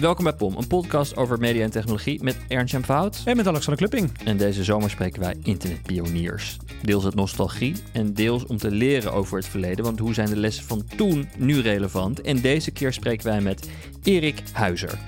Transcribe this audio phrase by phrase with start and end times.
[0.00, 3.22] Welkom bij POM, een podcast over media en technologie met Ernst Jan Fout.
[3.24, 4.18] En met Alexander Klupping.
[4.24, 6.56] En deze zomer spreken wij internetpioniers.
[6.82, 9.84] Deels uit nostalgie en deels om te leren over het verleden.
[9.84, 12.20] Want hoe zijn de lessen van toen nu relevant?
[12.20, 13.70] En deze keer spreken wij met
[14.02, 14.98] Erik Huizer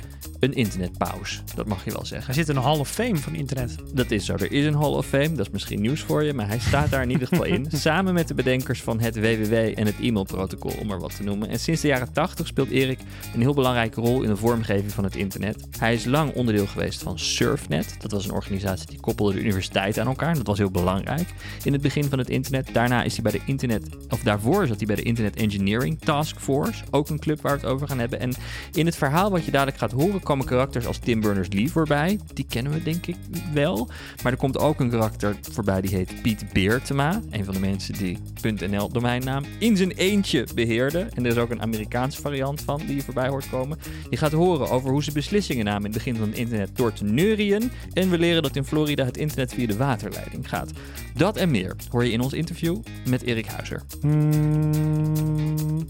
[0.41, 1.41] een internetpauze.
[1.55, 2.27] Dat mag je wel zeggen.
[2.27, 3.75] Hij zit in een Hall of Fame van internet.
[3.95, 4.33] Dat is zo.
[4.33, 5.33] Er is een Hall of Fame.
[5.33, 7.67] Dat is misschien nieuws voor je, maar hij staat daar in ieder geval in.
[7.87, 11.49] Samen met de bedenkers van het WWW en het e-mailprotocol, om er wat te noemen.
[11.49, 12.99] En sinds de jaren 80 speelt Erik
[13.35, 15.67] een heel belangrijke rol in de vormgeving van het internet.
[15.79, 17.95] Hij is lang onderdeel geweest van Surfnet.
[17.99, 20.35] Dat was een organisatie die koppelde de universiteit aan elkaar.
[20.35, 21.29] Dat was heel belangrijk
[21.65, 22.69] in het begin van het internet.
[22.73, 26.39] Daarna is hij bij de internet, of daarvoor zat hij bij de Internet Engineering Task
[26.39, 26.85] Force.
[26.91, 28.21] Ook een club waar we het over gaan hebben.
[28.21, 28.35] En
[28.73, 32.19] in het verhaal wat je dadelijk gaat horen komen karakters als Tim Berners-Lee voorbij.
[32.35, 33.17] Die kennen we denk ik
[33.55, 33.89] wel.
[34.23, 37.21] Maar er komt ook een karakter voorbij die heet Piet Beertema.
[37.31, 41.09] Een van de mensen die .nl domeinnaam in zijn eentje beheerde.
[41.15, 43.79] En er is ook een Amerikaanse variant van die je voorbij hoort komen.
[44.11, 46.93] Je gaat horen over hoe ze beslissingen namen in het begin van het internet door
[46.93, 47.71] te neurien.
[47.93, 50.71] En we leren dat in Florida het internet via de waterleiding gaat.
[51.15, 52.77] Dat en meer hoor je in ons interview
[53.09, 53.83] met Erik Huizer.
[54.01, 55.87] Hmm.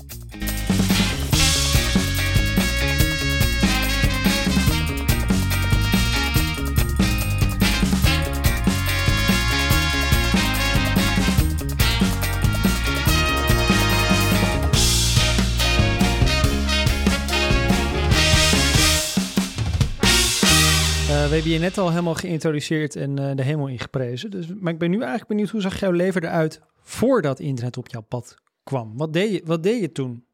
[21.30, 24.30] We hebben je net al helemaal geïntroduceerd en uh, de hemel ingeprezen.
[24.30, 27.88] Dus, maar ik ben nu eigenlijk benieuwd, hoe zag jouw leven eruit voordat internet op
[27.88, 28.96] jouw pad kwam?
[28.96, 30.26] Wat deed je, wat deed je toen?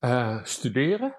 [0.00, 1.14] Uh, studeren.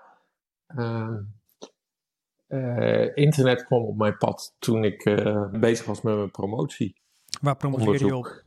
[2.48, 5.04] Uh, internet kwam op mijn pad toen ik
[5.52, 6.96] bezig was met mijn promotie.
[7.42, 8.44] Waar promoveerde je op?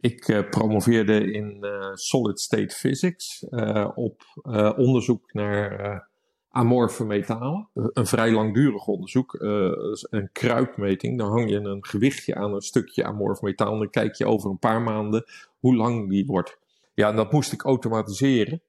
[0.00, 3.44] Ik promoveerde in solid state physics
[3.94, 4.22] op
[4.76, 6.08] onderzoek naar
[6.50, 7.68] amorfe metalen.
[7.74, 9.72] Een vrij langdurig onderzoek, uh,
[10.10, 11.18] een kruipmeting.
[11.18, 14.50] Dan hang je een gewichtje aan een stukje amorf metaal en dan kijk je over
[14.50, 15.24] een paar maanden
[15.58, 16.58] hoe lang die wordt.
[16.94, 18.62] Ja, en dat moest ik automatiseren.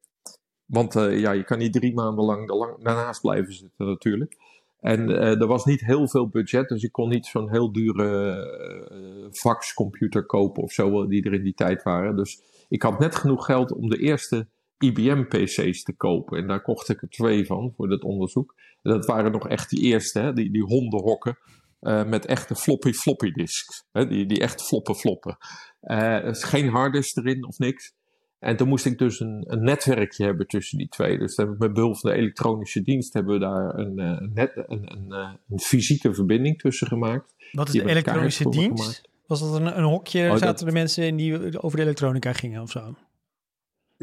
[0.66, 4.38] Want uh, ja, je kan niet drie maanden lang, lang daarnaast blijven zitten natuurlijk.
[4.80, 9.30] En uh, er was niet heel veel budget, dus ik kon niet zo'n heel dure
[9.32, 12.16] faxcomputer kopen of zo, die er in die tijd waren.
[12.16, 14.48] Dus ik had net genoeg geld om de eerste
[14.82, 16.38] IBM-PC's te kopen.
[16.38, 18.56] En daar kocht ik er twee van voor dat onderzoek.
[18.82, 21.38] En dat waren nog echt die eerste, hè, die, die hondenhokken.
[21.82, 23.86] Uh, met echte floppy floppy disks.
[23.92, 25.38] Hè, die, die echt floppen floppen.
[25.82, 27.94] Uh, er is geen harddisk erin of niks.
[28.40, 31.18] En toen moest ik dus een, een netwerkje hebben tussen die twee.
[31.18, 33.96] Dus hebben we met behulp van de elektronische dienst hebben we daar een,
[34.34, 35.12] net, een, een,
[35.50, 37.36] een, fysieke verbinding tussen gemaakt.
[37.52, 39.10] Wat is de elektronische dienst?
[39.28, 40.30] Was dat een, een hokje?
[40.30, 42.96] Oh, zaten de mensen in die over de elektronica gingen of zo?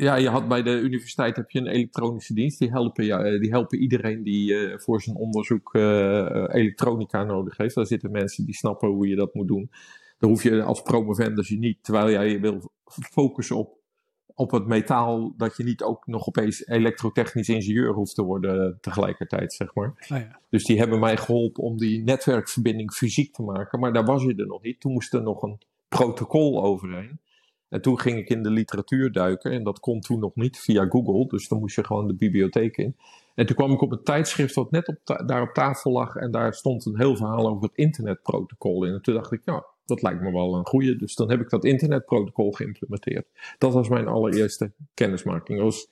[0.01, 2.59] Ja, je had bij de universiteit heb je een elektronische dienst.
[2.59, 5.83] Die helpen, ja, eh, die helpen iedereen die uh, voor zijn onderzoek uh,
[6.49, 7.75] elektronica nodig heeft.
[7.75, 9.71] Daar zitten mensen die snappen hoe je dat moet doen.
[10.19, 12.73] Daar hoef je als promovendus je niet, terwijl jij je wil
[13.11, 13.79] focussen op,
[14.35, 19.53] op het metaal, dat je niet ook nog opeens elektrotechnisch ingenieur hoeft te worden tegelijkertijd,
[19.53, 19.89] zeg maar.
[19.89, 20.41] Oh ja.
[20.51, 23.81] Dus die hebben mij geholpen om die netwerkverbinding fysiek te maken.
[23.81, 24.81] Maar daar was je er nog niet.
[24.81, 27.21] Toen moest er nog een protocol overheen.
[27.69, 30.87] En toen ging ik in de literatuur duiken en dat kon toen nog niet via
[30.89, 32.97] Google, dus dan moest je gewoon de bibliotheek in.
[33.35, 36.31] En toen kwam ik op een tijdschrift wat net op daar op tafel lag en
[36.31, 38.93] daar stond een heel verhaal over het internetprotocol in.
[38.93, 40.97] En toen dacht ik, nou, dat lijkt me wel een goede.
[40.97, 43.27] Dus dan heb ik dat internetprotocol geïmplementeerd.
[43.59, 45.59] Dat was mijn allereerste kennismaking.
[45.59, 45.89] Dat was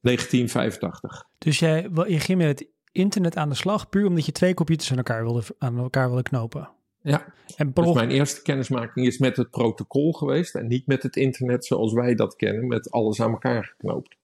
[0.00, 1.28] 1985.
[1.38, 4.90] Dus jij, je ging met het internet aan de slag puur omdat je twee computers
[4.90, 6.70] aan elkaar wilde, aan elkaar wilde knopen?
[7.02, 11.16] Ja, en dus mijn eerste kennismaking is met het protocol geweest en niet met het
[11.16, 14.16] internet zoals wij dat kennen, met alles aan elkaar geknoopt.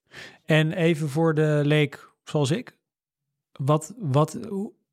[0.45, 2.77] En even voor de leek zoals ik,
[3.51, 4.39] wat, wat,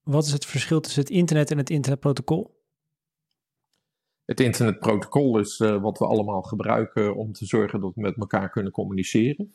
[0.02, 2.54] wat is het verschil tussen het internet en het internetprotocol?
[4.24, 8.50] Het internetprotocol is uh, wat we allemaal gebruiken om te zorgen dat we met elkaar
[8.50, 9.54] kunnen communiceren.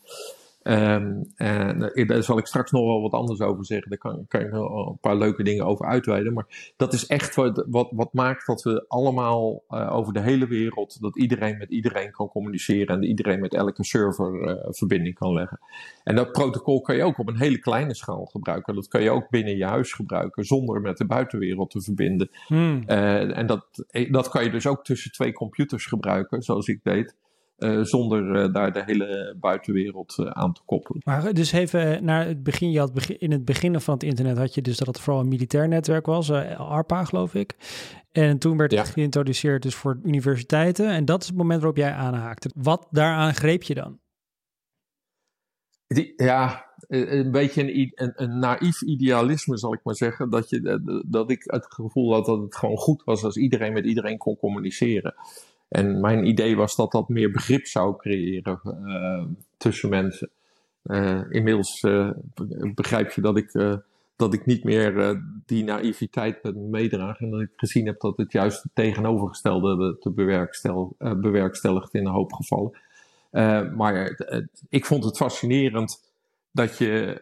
[0.63, 3.89] Um, en eh, daar zal ik straks nog wel wat anders over zeggen.
[3.89, 6.33] Daar kan, kan je nog een paar leuke dingen over uitweiden.
[6.33, 10.47] Maar dat is echt wat, wat, wat maakt dat we allemaal uh, over de hele
[10.47, 15.33] wereld, dat iedereen met iedereen kan communiceren en iedereen met elke server uh, verbinding kan
[15.33, 15.59] leggen.
[16.03, 18.75] En dat protocol kan je ook op een hele kleine schaal gebruiken.
[18.75, 22.29] Dat kan je ook binnen je huis gebruiken zonder met de buitenwereld te verbinden.
[22.47, 22.83] Hmm.
[22.87, 27.15] en dat, dat kan je dus ook tussen twee computers gebruiken, zoals ik deed.
[27.63, 31.01] Uh, zonder uh, daar de hele buitenwereld uh, aan te koppelen.
[31.05, 34.37] Maar dus even naar het begin, je had begin, in het begin van het internet
[34.37, 37.55] had je dus dat het vooral een militair netwerk was, ARPA geloof ik.
[38.11, 41.91] En toen werd het geïntroduceerd dus voor universiteiten en dat is het moment waarop jij
[41.91, 42.51] aanhaakte.
[42.55, 43.99] Wat daaraan greep je dan?
[45.87, 50.29] Die, ja, een beetje een, een, een, naïef idealisme, zal ik maar zeggen.
[50.29, 53.85] Dat, je, dat ik het gevoel had dat het gewoon goed was als iedereen met
[53.85, 55.15] iedereen kon communiceren.
[55.71, 59.23] En mijn idee was dat dat meer begrip zou creëren uh,
[59.57, 60.29] tussen mensen.
[60.83, 62.09] Uh, inmiddels uh,
[62.75, 63.51] begrijp je dat ik,
[64.15, 67.19] dat ik niet meer die naïviteit meedraag.
[67.19, 72.13] En dat ik gezien heb dat het juist het tegenovergestelde te bewerkstel, bewerkstelligt in een
[72.13, 72.71] hoop gevallen.
[73.75, 74.19] maar
[74.69, 76.13] ik vond het fascinerend
[76.51, 77.21] dat je,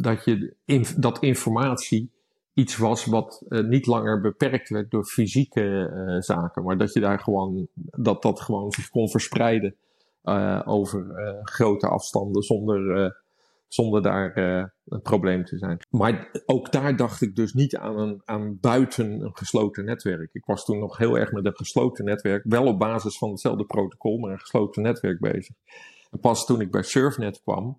[0.00, 0.54] dat, je
[0.96, 2.10] dat informatie
[2.58, 7.00] iets was wat uh, niet langer beperkt werd door fysieke uh, zaken, maar dat je
[7.00, 9.74] daar gewoon, dat dat gewoon zich kon verspreiden
[10.24, 11.06] uh, over
[11.42, 13.14] grote afstanden zonder,
[13.68, 14.36] zonder daar
[14.88, 15.78] een probleem te zijn.
[15.90, 20.30] Maar ook daar dacht ik dus niet aan, een, aan buiten een gesloten netwerk.
[20.32, 23.64] Ik was toen nog heel erg met een gesloten netwerk, wel op basis van hetzelfde
[23.64, 25.54] protocol, maar een gesloten netwerk bezig.
[26.20, 27.78] Pas toen ik bij Surfnet kwam,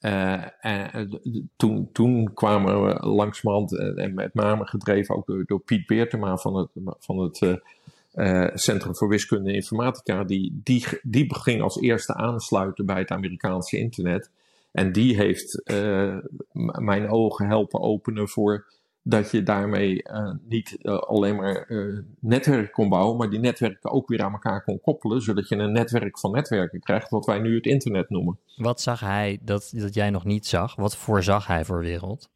[0.00, 1.20] uh, en
[1.56, 6.70] toen, toen kwamen we langzamerhand, en met name gedreven ook door, Piet Beertema van het,
[6.98, 7.60] van het
[8.54, 13.78] Centrum voor Wiskunde en Informatica, die, die, die ging als eerste aansluiten bij het Amerikaanse
[13.78, 14.30] internet.
[14.72, 15.62] En die heeft
[16.78, 18.66] mijn ogen helpen openen voor
[19.08, 23.90] dat je daarmee uh, niet uh, alleen maar uh, netwerken kon bouwen, maar die netwerken
[23.90, 27.38] ook weer aan elkaar kon koppelen, zodat je een netwerk van netwerken krijgt, wat wij
[27.38, 28.38] nu het internet noemen.
[28.56, 30.74] Wat zag hij dat, dat jij nog niet zag?
[30.76, 32.30] Wat voorzag hij voor wereld?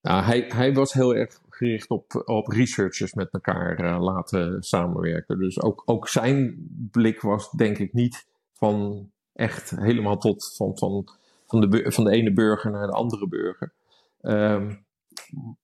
[0.00, 5.38] Nou, hij, hij was heel erg gericht op, op researchers met elkaar laten samenwerken.
[5.38, 11.08] Dus ook, ook zijn blik was denk ik niet van echt helemaal tot van, van,
[11.46, 13.72] van, de, van de ene burger naar de andere burger.
[14.22, 14.84] Um,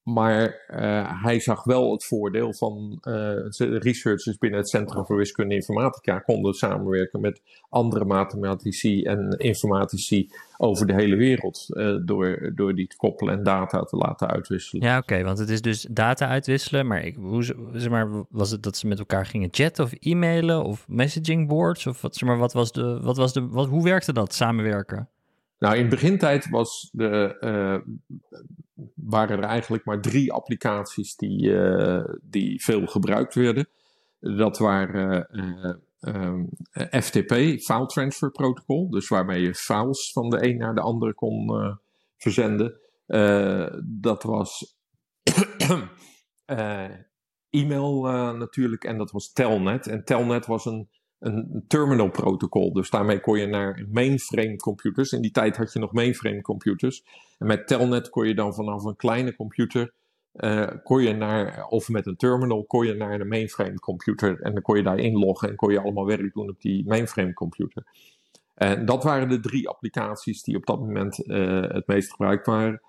[0.03, 5.51] maar uh, hij zag wel het voordeel van uh, researchers binnen het Centrum voor Wiskunde
[5.51, 12.53] en Informatica konden samenwerken met andere mathematici en informatici over de hele wereld uh, door,
[12.55, 14.87] door die te koppelen en data te laten uitwisselen.
[14.87, 18.63] Ja, oké, want het is dus data uitwisselen, maar, ik, hoe, zeg maar was het
[18.63, 22.39] dat ze met elkaar gingen chatten of e-mailen of messaging boards of wat, zeg maar,
[22.39, 25.09] wat was de, wat was de, wat, hoe werkte dat samenwerken?
[25.59, 27.95] Nou, in begintijd was de, uh,
[28.95, 33.69] waren er eigenlijk maar drie applicaties die, uh, die veel gebruikt werden.
[34.21, 35.29] Dat waren
[36.01, 36.49] um,
[36.91, 41.79] FTP, File Transfer Protocol, dus waarmee je files van de een naar de andere kon
[42.17, 42.81] verzenden.
[43.85, 44.77] dat was
[47.51, 48.03] e-mail
[48.33, 49.87] natuurlijk en dat was Telnet.
[49.87, 50.89] En Telnet was een
[51.19, 52.73] een terminal protocol.
[52.73, 55.13] Dus daarmee kon je naar mainframe computers.
[55.13, 57.05] In die tijd had je nog mainframe computers.
[57.39, 59.93] En met Telnet kon je dan vanaf een kleine computer,
[60.35, 64.41] uh, kon je naar, of met een terminal, kon je naar een mainframe computer.
[64.41, 67.33] En dan kon je daar inloggen en kon je allemaal werk doen op die mainframe
[67.33, 67.85] computer.
[68.55, 72.81] En dat waren de drie applicaties die op dat moment uh, het meest gebruikt waren.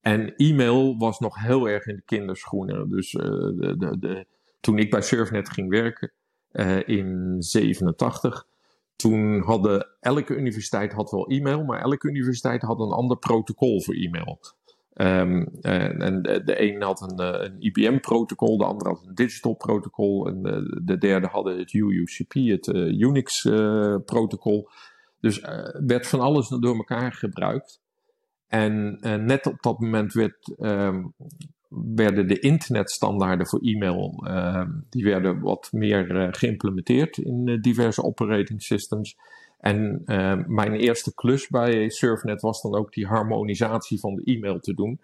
[0.00, 2.88] En e-mail was nog heel erg in de kinderschoenen.
[2.88, 4.26] Dus uh, de, de, de,
[4.60, 6.12] toen ik bij Surfnet ging werken,
[6.58, 8.46] uh, in 87.
[8.96, 13.94] Toen hadden elke universiteit had wel e-mail, maar elke universiteit had een ander protocol voor
[13.94, 14.40] e-mail.
[14.92, 15.58] En,
[15.98, 20.28] en de, de een had een, eh, een IBM-protocol, de andere had een digital protocol
[20.28, 24.68] en de, de derde hadden het UUCP, het Unix-protocol.
[25.20, 25.40] dus
[25.86, 27.80] werd van alles door elkaar gebruikt.
[28.46, 31.14] En net op dat moment werd um,
[31.68, 38.02] werden de internetstandaarden voor e-mail uh, die werden wat meer uh, geïmplementeerd in uh, diverse
[38.02, 39.16] operating systems.
[39.58, 40.02] En
[40.46, 45.00] mijn eerste klus bij Surfnet was dan ook die harmonisatie van de e-mail te doen.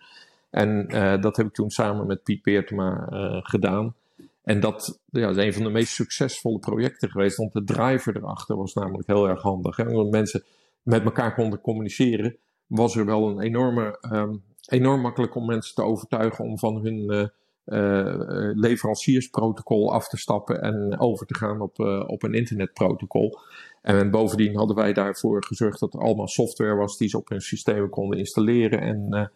[0.51, 0.87] En
[1.21, 3.07] dat heb ik toen samen met Piet Peertema
[3.43, 3.95] gedaan.
[4.43, 8.57] En dat ja, is een van de meest succesvolle projecten geweest, want de driver erachter
[8.57, 9.77] was namelijk heel erg handig.
[9.77, 9.89] Hè?
[9.89, 10.43] Omdat mensen
[10.83, 15.83] met elkaar konden communiceren, was er wel een enorme um, enorm makkelijk om mensen te
[15.83, 17.27] overtuigen om van hun uh,
[17.67, 23.39] uh, leveranciersprotocol af te stappen en over te gaan op, op een internetprotocol.
[23.83, 27.41] En bovendien hadden wij daarvoor gezorgd dat er allemaal software was die ze op hun
[27.41, 28.81] systemen konden installeren.
[28.81, 29.31] En,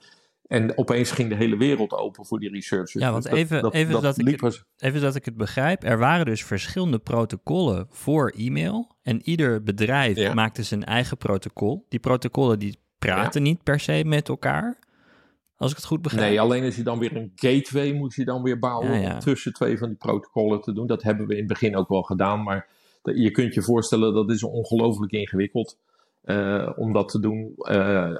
[0.46, 3.04] en opeens ging de hele wereld open voor die researchers.
[3.04, 5.84] Ja, want dus even, dat, even, dat, ik het, even dat ik het begrijp.
[5.84, 8.96] Er waren dus verschillende protocollen voor e-mail.
[9.02, 11.86] En ieder bedrijf maakte zijn eigen protocol.
[11.88, 14.78] Die protocollen die praten niet per se met elkaar.
[15.58, 16.28] Als ik het goed begrijp.
[16.28, 19.52] Nee, alleen als je dan weer een gateway moet je dan weer bouwen om tussen
[19.52, 20.86] twee van die protocollen te doen.
[20.86, 22.68] Dat hebben we in het begin ook wel gedaan, maar
[23.02, 25.78] je kunt je voorstellen dat is ongelooflijk ingewikkeld.
[26.76, 27.54] om dat te doen.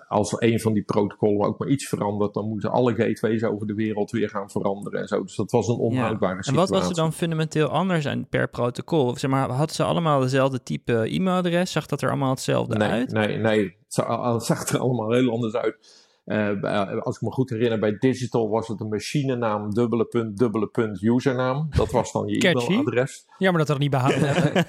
[0.09, 3.75] als een van die protocollen ook maar iets verandert, dan moeten alle gateways over de
[3.75, 5.23] wereld weer gaan veranderen en zo.
[5.23, 6.43] Dus dat was een onhoudbare ja.
[6.43, 6.53] situatie.
[6.53, 9.17] En wat was er dan fundamenteel anders aan per protocol?
[9.17, 11.73] Zeg maar, hadden ze allemaal dezelfde type e-mailadres?
[11.73, 13.13] Zag dat er allemaal hetzelfde nee, uit?
[13.13, 13.77] Nee, nee.
[13.89, 16.07] Het zag er allemaal heel anders uit.
[16.29, 20.67] Uh, als ik me goed herinner, bij Digital was het een machinenaam, dubbele punt, dubbele
[20.67, 21.67] punt, username.
[21.71, 23.27] Dat was dan je e-mailadres.
[23.39, 24.67] Jammer dat we dat niet behouden hebben.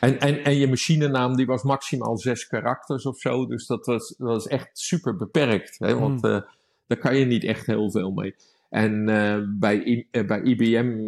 [0.00, 3.46] en, en, en je machinenaam die was maximaal zes karakters of zo.
[3.46, 5.78] Dus dat was, dat was echt super beperkt.
[5.78, 5.98] Hè?
[5.98, 6.40] Want uh,
[6.86, 8.34] daar kan je niet echt heel veel mee.
[8.70, 11.04] En uh, bij, bij IBM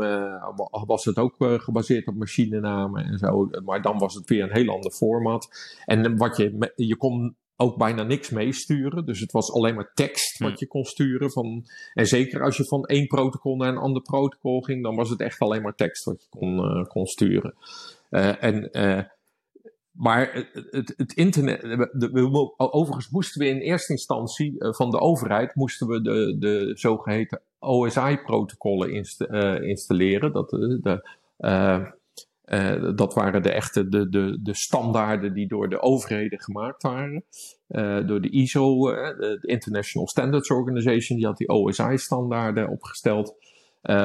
[0.87, 3.51] was het ook gebaseerd op machinenamen en zo.
[3.65, 5.49] Maar dan was het weer een heel ander format.
[5.85, 9.07] En wat je, je kon ook bijna niks meesturen.
[9.07, 10.57] Dus het was alleen maar tekst wat hm.
[10.59, 11.31] je kon sturen.
[11.31, 15.11] Van, en zeker als je van één protocol naar een ander protocol ging, dan was
[15.11, 17.55] het echt alleen maar tekst wat je kon, uh, kon sturen.
[18.11, 19.03] Uh, en, uh,
[19.91, 21.61] maar het, het, internet,
[21.93, 26.73] de, we, overigens moesten we in eerste instantie van de overheid, moesten we de, de
[26.75, 29.21] zogeheten OSI-protocollen inst
[29.61, 30.33] installeren.
[30.33, 31.03] Dat, de,
[32.49, 37.25] uh, dat waren de echte de, de, de standaarden die door de overheden gemaakt waren.
[37.69, 43.35] Uh, door de ISO, uh, de International Standards Organization, die had die OSI-standaarden opgesteld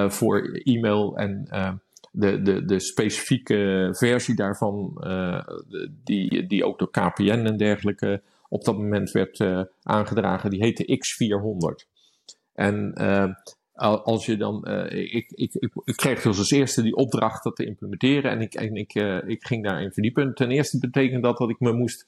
[0.08, 1.18] voor e-mail.
[1.18, 1.48] En
[2.12, 5.04] de, de, de specifieke versie daarvan,
[6.04, 9.44] die, die ook door KPN en dergelijke op dat moment werd
[9.84, 11.90] aangedragen, die heette X400.
[12.54, 12.94] En
[13.76, 15.54] als je dan, uh, ik, ik,
[15.84, 19.28] ik, kreeg dus als eerste die opdracht dat te implementeren en ik, en ik, uh,
[19.28, 20.34] ik ging daarin verdiepen.
[20.34, 22.08] Ten eerste betekende dat dat ik me moest,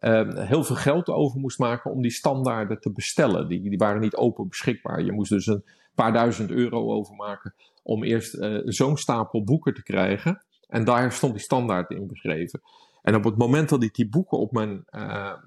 [0.00, 3.48] uh, heel veel geld over moest maken om die standaarden te bestellen.
[3.48, 5.04] Die, die waren niet open beschikbaar.
[5.04, 10.42] Je moest dus een paar duizend euro overmaken om eerst zo'n stapel boeken te krijgen.
[10.68, 12.60] En daar stond die standaard in beschreven.
[13.02, 14.84] En op het moment dat ik die boeken op mijn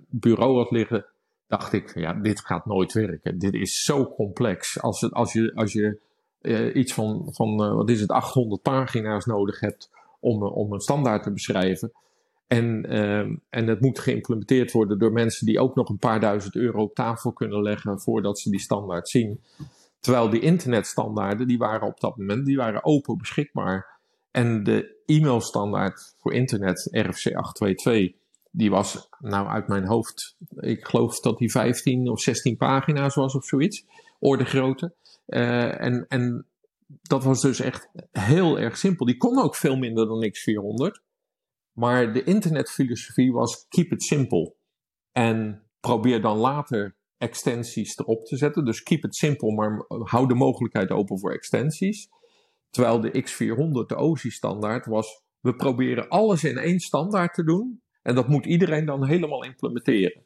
[0.10, 1.06] bureau had liggen,
[1.50, 3.40] dacht ik ja, dit gaat nooit werken.
[3.40, 4.82] Dit is zo complex.
[4.82, 6.00] Als, het, als je, als je
[6.42, 9.90] uh, iets van, van uh, wat is het, 800 pagina's nodig hebt
[10.20, 11.92] om, uh, om een standaard te beschrijven.
[12.48, 12.86] En,
[13.50, 16.96] en het moet geïmplementeerd worden door mensen die ook nog een paar duizend euro op
[16.96, 19.42] tafel kunnen leggen voordat ze die standaard zien.
[20.00, 24.00] Terwijl die internetstandaarden, die waren op dat moment, die waren open beschikbaar.
[24.32, 28.19] En de e-mailstandaard voor internet, RFC 822,
[28.52, 33.36] die was nou uit mijn hoofd, ik geloof dat die 15 of 16 pagina's was
[33.36, 33.86] of zoiets,
[34.20, 34.96] orde grootte.
[35.28, 36.46] Uh, en, en
[37.02, 39.06] dat was dus echt heel erg simpel.
[39.06, 41.08] Die kon ook veel minder dan X400.
[41.72, 44.54] Maar de internetfilosofie was keep it simple.
[45.12, 48.66] En probeer dan later extensies erop te zetten.
[48.66, 52.10] Dus keep it simple, maar hou de mogelijkheid open voor extensies.
[52.70, 57.82] Terwijl de X400, de OSI-standaard, was we proberen alles in één standaard te doen.
[58.02, 60.24] En dat moet iedereen dan helemaal implementeren.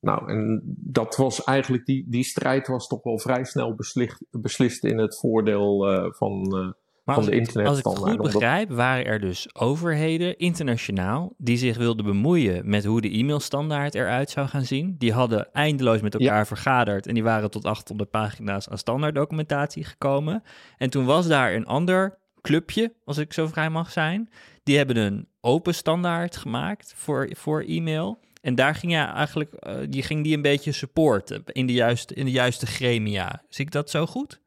[0.00, 4.84] Nou, en dat was eigenlijk, die, die strijd was toch wel vrij snel beslist, beslist
[4.84, 6.72] in het voordeel uh, van, uh,
[7.14, 7.68] van de internet.
[7.68, 12.84] Als ik het goed begrijp, waren er dus overheden internationaal die zich wilden bemoeien met
[12.84, 14.94] hoe de e-mailstandaard eruit zou gaan zien.
[14.98, 20.42] Die hadden eindeloos met elkaar vergaderd en die waren tot 800 pagina's aan standaarddocumentatie gekomen.
[20.76, 24.30] En toen was daar een ander clubje, als ik zo vrij mag zijn,
[24.68, 28.20] die hebben een open standaard gemaakt voor, voor e-mail.
[28.40, 32.14] En daar ging ja eigenlijk, uh, die ging die een beetje supporten in de juiste,
[32.14, 33.42] in de juiste gremia.
[33.48, 34.40] Zie ik dat zo goed?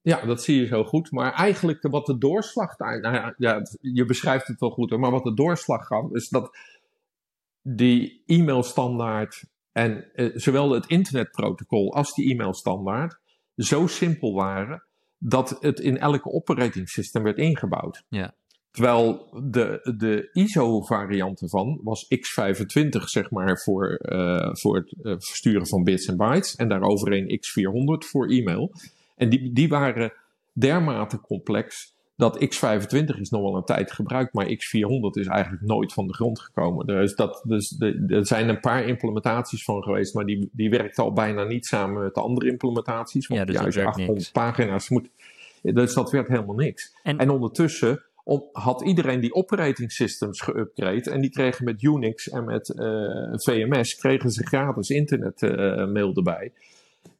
[0.00, 1.10] Ja, dat zie je zo goed.
[1.10, 5.34] Maar eigenlijk wat de doorslag, nou ja, je beschrijft het wel goed, maar wat de
[5.34, 6.56] doorslag gaf, is dat
[7.62, 13.18] die e-mailstandaard en uh, zowel het internetprotocol als die e-mailstandaard
[13.56, 14.84] zo simpel waren
[15.18, 18.04] dat het in elke operating system werd ingebouwd.
[18.08, 18.34] Ja.
[18.76, 25.66] Terwijl de, de ISO-variant ervan was x25, zeg maar, voor, uh, voor het uh, versturen
[25.66, 26.56] van bits en bytes.
[26.56, 28.72] En daaroverheen x400 voor e-mail.
[29.14, 30.12] En die, die waren
[30.52, 35.92] dermate complex dat x25 is nog wel een tijd gebruikt, maar x400 is eigenlijk nooit
[35.92, 36.86] van de grond gekomen.
[36.86, 40.98] Dus, dat, dus de, er zijn een paar implementaties van geweest, maar die, die werkt
[40.98, 43.26] al bijna niet samen met de andere implementaties.
[43.26, 44.30] Want ja, dus je 800 niks.
[44.30, 45.08] pagina's moet.
[45.62, 46.94] Dus dat werd helemaal niks.
[47.02, 51.10] En, en ondertussen om, had iedereen die operating systems geüpgrade.
[51.10, 55.50] En die kregen met Unix en met uh, eh, VMS kregen ze gratis internet uh,
[55.92, 56.52] mail erbij.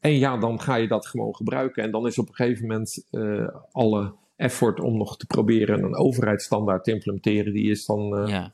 [0.00, 1.82] En ja, dan ga je dat gewoon gebruiken.
[1.82, 5.96] En dan is op een gegeven moment uh, alle effort om nog te proberen een
[5.96, 8.52] overheidsstandaard te implementeren, die is dan ja.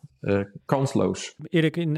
[0.64, 1.34] kansloos.
[1.42, 1.92] Erik, in,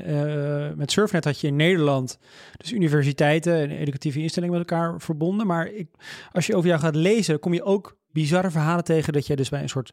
[0.76, 2.18] met Surfnet had je in Nederland
[2.56, 5.46] dus universiteiten en educatieve instellingen met elkaar verbonden.
[5.46, 5.88] Maar ik,
[6.32, 9.48] als je over jou gaat lezen, kom je ook bizarre verhalen tegen dat jij dus
[9.48, 9.92] bij een soort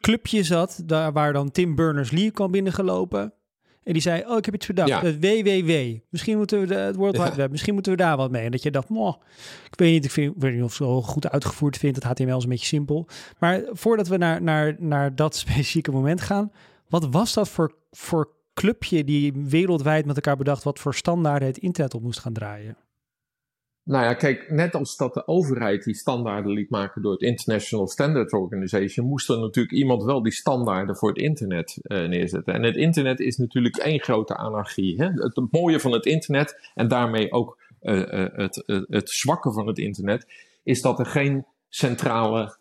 [0.00, 3.32] clubje zat, daar, waar dan Tim Berners-Lee kwam binnengelopen.
[3.86, 4.88] En die zei, oh, ik heb iets bedacht.
[4.88, 5.00] Ja.
[5.00, 5.98] Het WWW.
[6.10, 8.44] Misschien moeten we de, het World Wide Web, misschien moeten we daar wat mee.
[8.44, 9.14] En dat je dacht, moh,
[9.70, 11.96] ik weet niet, ik, vind, ik weet niet of het zo goed uitgevoerd vindt.
[11.96, 13.06] Het HTML is een beetje simpel.
[13.38, 16.52] Maar voordat we naar, naar, naar dat specifieke moment gaan,
[16.88, 21.58] wat was dat voor, voor clubje die wereldwijd met elkaar bedacht wat voor standaarden het
[21.58, 22.76] internet op moest gaan draaien?
[23.86, 27.86] Nou ja, kijk, net als dat de overheid die standaarden liet maken door het International
[27.86, 32.54] Standards Organization, moest er natuurlijk iemand wel die standaarden voor het internet uh, neerzetten.
[32.54, 35.02] En het internet is natuurlijk één grote anarchie.
[35.02, 35.06] Hè?
[35.06, 39.78] Het, mooie van het internet en daarmee ook uh, uh, het, het zwakke van het
[39.78, 40.26] internet,
[40.62, 42.56] is dat er geen centrale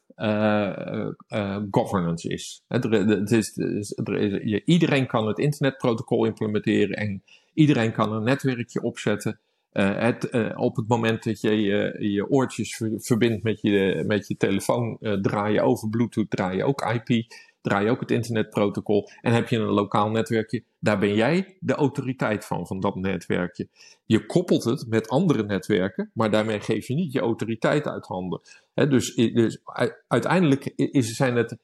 [1.72, 2.63] governance is.
[2.67, 3.58] Het is,
[4.03, 9.39] er is iedereen kan het internetprotocol implementeren en iedereen kan een netwerkje opzetten.
[9.75, 14.27] Uh, het, uh, op het moment dat je je, je oortjes verbindt met je, met
[14.27, 19.10] je telefoon, draai je over Bluetooth, draai je ook IP, draai je ook het internetprotocol
[19.22, 20.63] en heb je een lokaal netwerkje.
[20.79, 23.67] Daar ben jij de autoriteit van, van dat netwerkje.
[24.05, 28.41] Je koppelt het met andere netwerken, maar daarmee geef je niet je autoriteit uit handen.
[28.74, 29.62] Dus, dus
[30.08, 31.58] uiteindelijk is, zijn het,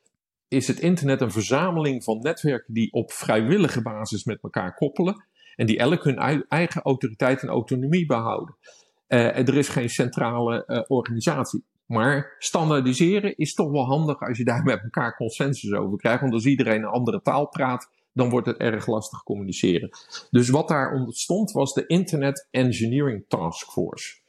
[0.48, 5.26] is het internet een verzameling van netwerken die op vrijwillige basis met elkaar koppelen.
[5.62, 8.58] En die elk hun eigen autoriteit en autonomie behouden.
[9.08, 11.66] Uh, er is geen centrale uh, organisatie.
[11.86, 16.22] Maar standaardiseren is toch wel handig als je daar met elkaar consensus over krijgt.
[16.22, 19.90] Want als iedereen een andere taal praat, dan wordt het erg lastig communiceren.
[20.30, 24.21] Dus wat daar ontstond was de Internet Engineering Task Force.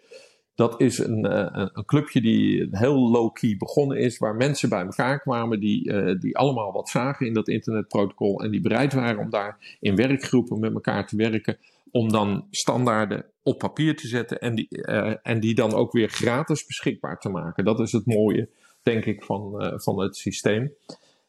[0.55, 5.21] Dat is een, uh, een clubje die heel low-key begonnen is, waar mensen bij elkaar
[5.21, 9.31] kwamen die, uh, die allemaal wat zagen in dat internetprotocol en die bereid waren om
[9.31, 11.59] daar in werkgroepen met elkaar te werken,
[11.91, 16.09] om dan standaarden op papier te zetten en die, uh, en die dan ook weer
[16.09, 17.65] gratis beschikbaar te maken.
[17.65, 18.49] Dat is het mooie,
[18.83, 20.73] denk ik, van, van het systeem.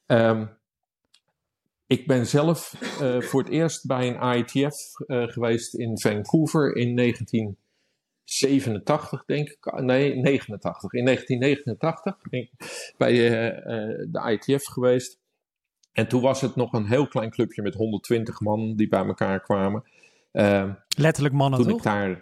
[0.08, 0.50] Um,
[1.88, 2.76] ik ben zelf
[3.20, 7.58] voor het eerst bij een IETF geweest in Vancouver in 19.
[8.24, 9.82] 87, denk ik.
[9.82, 10.94] Nee, 89.
[10.94, 12.52] In 1989 ben ik
[12.98, 13.30] bij uh,
[14.12, 15.20] de ITF geweest.
[15.92, 19.42] En toen was het nog een heel klein clubje met 120 man die bij elkaar
[19.42, 19.84] kwamen.
[20.34, 21.78] Uh, letterlijk mannen, toen toch?
[21.78, 22.18] Ik daar,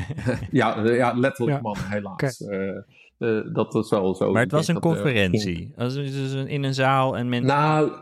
[0.50, 2.42] ja, ja, letterlijk mannen, helaas.
[2.42, 2.84] Okay.
[3.18, 4.32] Uh, dat was wel zo.
[4.32, 5.72] Maar het was een conferentie.
[5.76, 5.76] Ging...
[5.76, 7.56] Dus in een zaal en mensen.
[7.56, 7.92] Nou,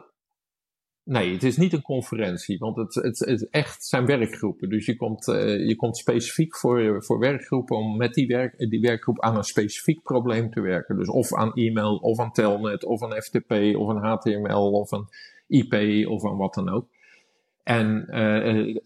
[1.09, 4.69] Nee, het is niet een conferentie, want het, het, het echt zijn werkgroepen.
[4.69, 8.81] Dus je komt, uh, je komt specifiek voor, voor werkgroepen om met die, werk, die
[8.81, 10.97] werkgroep aan een specifiek probleem te werken.
[10.97, 15.09] Dus of aan e-mail, of aan telnet, of aan FTP, of aan HTML, of aan
[15.49, 16.89] IP, of aan wat dan ook.
[17.63, 18.77] En uh,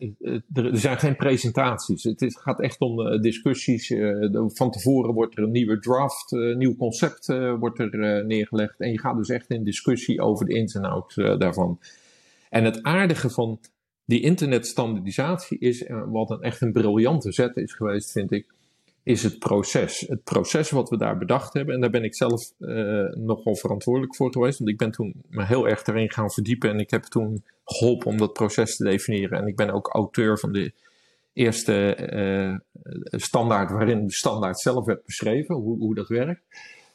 [0.52, 2.02] er zijn geen presentaties.
[2.02, 3.94] Het is, gaat echt om discussies.
[4.46, 7.26] van tevoren wordt er een nieuwe draft, een nieuw concept
[7.58, 8.80] wordt er neergelegd.
[8.80, 11.04] En je gaat dus echt in discussie over de ins en
[11.38, 11.78] daarvan.
[12.50, 13.60] En het aardige van
[14.04, 18.46] die internetstandardisatie is, eh, wat een echt een briljante zet is geweest, vind ik,
[19.02, 20.00] is het proces.
[20.08, 21.74] Het proces wat we daar bedacht hebben.
[21.74, 24.58] En daar ben ik zelf uh, nogal verantwoordelijk voor geweest.
[24.58, 26.70] Want ik ben toen me heel erg erin gaan verdiepen.
[26.70, 29.38] En ik heb toen geholpen om dat proces te definiëren.
[29.38, 30.72] En ik ben ook auteur van de
[31.32, 35.54] eerste uh, standaard waarin de standaard zelf werd beschreven.
[35.54, 36.42] Hoe, hoe dat werkt.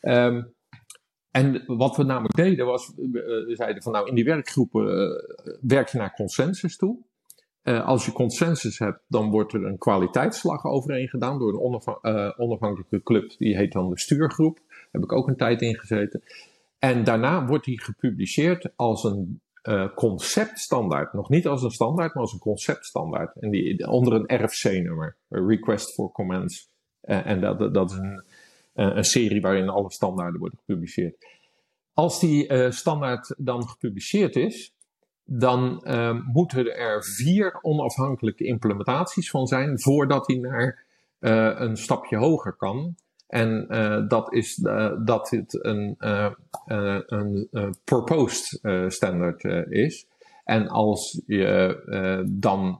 [0.01, 0.53] Um,
[1.35, 5.87] en wat we namelijk deden was, we zeiden van nou in die werkgroepen uh, werk
[5.87, 6.97] je naar consensus toe.
[7.63, 12.31] Uh, als je consensus hebt, dan wordt er een kwaliteitsslag overheen gedaan door een uh,
[12.37, 13.37] onafhankelijke club.
[13.37, 14.59] Die heet dan de stuurgroep.
[14.67, 16.23] Daar heb ik ook een tijd in gezeten.
[16.79, 19.41] En daarna wordt die gepubliceerd als een
[19.95, 21.13] conceptstandaard.
[21.13, 23.35] Nog niet als een standaard, maar als een conceptstandaard.
[23.35, 26.69] En die onder een RFC-nummer, Request for Comments.
[27.01, 28.34] en dat, dat is een eh,
[28.75, 31.15] een serie waarin alle standaarden worden gepubliceerd.
[31.93, 34.73] Als die uh, standaard dan gepubliceerd is,
[35.23, 40.85] dan uh, moeten er vier onafhankelijke implementaties van zijn voordat hij naar
[41.19, 42.95] uh, een stapje hoger kan.
[43.27, 43.67] En
[44.07, 44.55] dat is
[45.05, 45.95] dat het een,
[47.05, 47.49] een
[47.83, 50.07] proposed standard is.
[50.43, 52.79] En als je dan,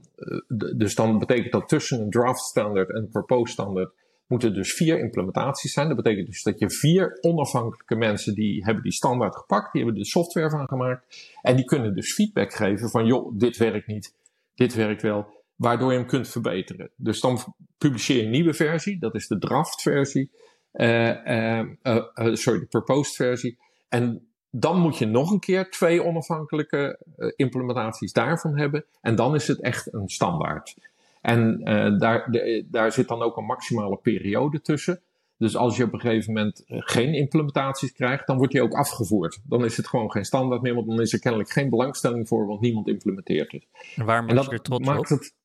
[0.76, 3.94] dus dan betekent dat tussen een draft standard en een proposed standard
[4.28, 5.88] moeten dus vier implementaties zijn.
[5.88, 10.02] Dat betekent dus dat je vier onafhankelijke mensen die hebben die standaard gepakt, die hebben
[10.02, 11.34] de software van gemaakt.
[11.42, 14.16] En die kunnen dus feedback geven van joh, dit werkt niet,
[14.56, 16.90] dit werkt wel, waardoor je hem kunt verbeteren.
[16.96, 17.40] Dus dan
[17.78, 20.32] publiceer je een nieuwe versie, dat is de draft versie,
[20.74, 23.58] uh, uh, uh, sorry, de proposed versie.
[23.90, 27.00] En dan moet je nog een keer twee onafhankelijke
[27.36, 28.86] implementaties daarvan hebben.
[29.02, 30.76] En dan is het echt een standaard.
[31.26, 35.02] En uh, daar, de, daar zit dan ook een maximale periode tussen.
[35.38, 39.40] Dus als je op een gegeven moment geen implementaties krijgt, dan wordt die ook afgevoerd.
[39.44, 42.46] Dan is het gewoon geen standaard meer, want dan is er kennelijk geen belangstelling voor,
[42.46, 43.68] want niemand implementeert het.
[43.96, 45.20] En waarom en dat je er trots maakt op?
[45.20, 45.36] Het,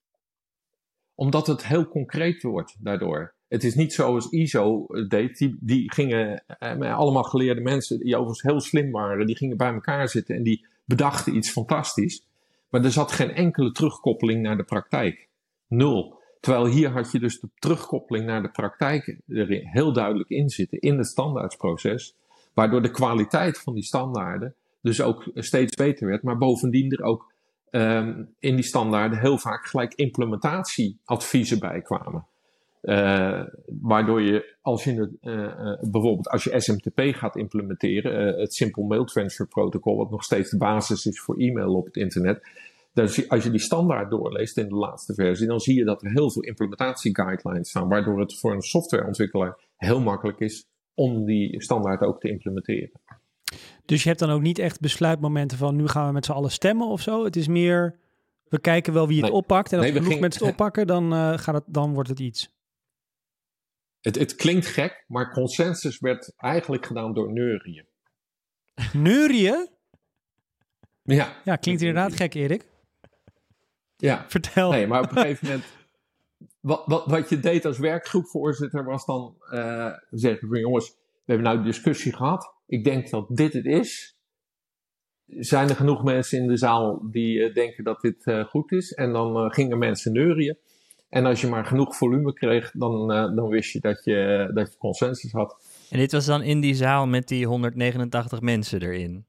[1.14, 3.34] omdat het heel concreet wordt daardoor.
[3.48, 5.38] Het is niet zoals ISO deed.
[5.38, 9.72] Die, die gingen, eh, allemaal geleerde mensen, die overigens heel slim waren, die gingen bij
[9.72, 12.24] elkaar zitten en die bedachten iets fantastisch.
[12.68, 15.28] Maar er zat geen enkele terugkoppeling naar de praktijk.
[15.70, 16.18] Nul.
[16.40, 20.78] Terwijl hier had je dus de terugkoppeling naar de praktijk er heel duidelijk in zitten
[20.78, 22.14] in het standaardsproces.
[22.54, 26.22] Waardoor de kwaliteit van die standaarden dus ook steeds beter werd.
[26.22, 27.32] Maar bovendien er ook
[27.70, 32.26] um, in die standaarden heel vaak gelijk implementatieadviezen bij kwamen.
[32.82, 38.84] Uh, waardoor je, als je het, uh, bijvoorbeeld als je SMTP gaat implementeren, het Simple
[38.84, 42.42] Mail Transfer Protocol, wat nog steeds de basis is voor e-mail op het internet,
[42.92, 46.10] dus als je die standaard doorleest in de laatste versie, dan zie je dat er
[46.10, 52.00] heel veel implementatieguidelines staan, waardoor het voor een softwareontwikkelaar heel makkelijk is om die standaard
[52.00, 53.00] ook te implementeren.
[53.84, 56.50] Dus je hebt dan ook niet echt besluitmomenten van nu gaan we met z'n allen
[56.50, 57.24] stemmen of zo.
[57.24, 57.98] Het is meer,
[58.44, 59.72] we kijken wel wie het oppakt.
[59.72, 62.50] En als nee, genoeg mensen het oppakken, dan, uh, gaat het, dan wordt het iets.
[64.00, 67.86] Het, het klinkt gek, maar consensus werd eigenlijk gedaan door neurien.
[68.92, 69.68] Neurien?
[71.02, 71.36] Ja.
[71.44, 72.69] Ja, klinkt inderdaad gek, Erik.
[74.00, 74.24] Ja.
[74.28, 74.70] Vertel.
[74.70, 75.64] Nee, maar op een gegeven moment.
[76.60, 81.46] Wat, wat, wat je deed als werkgroepvoorzitter was dan uh, zeggen: van jongens, we hebben
[81.46, 82.54] nou een discussie gehad.
[82.66, 84.18] Ik denk dat dit het is.
[85.26, 88.92] Zijn er genoeg mensen in de zaal die uh, denken dat dit uh, goed is?
[88.92, 90.58] En dan gingen mensen neurien.
[91.08, 94.78] En als je maar genoeg volume kreeg, dan, dan wist je dat, je dat je
[94.78, 95.56] consensus had.
[95.90, 99.26] En dit was dan in die zaal met die 189 mensen erin?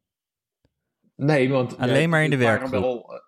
[1.15, 1.77] Nee, want...
[1.77, 3.21] Alleen maar in de werkgroep?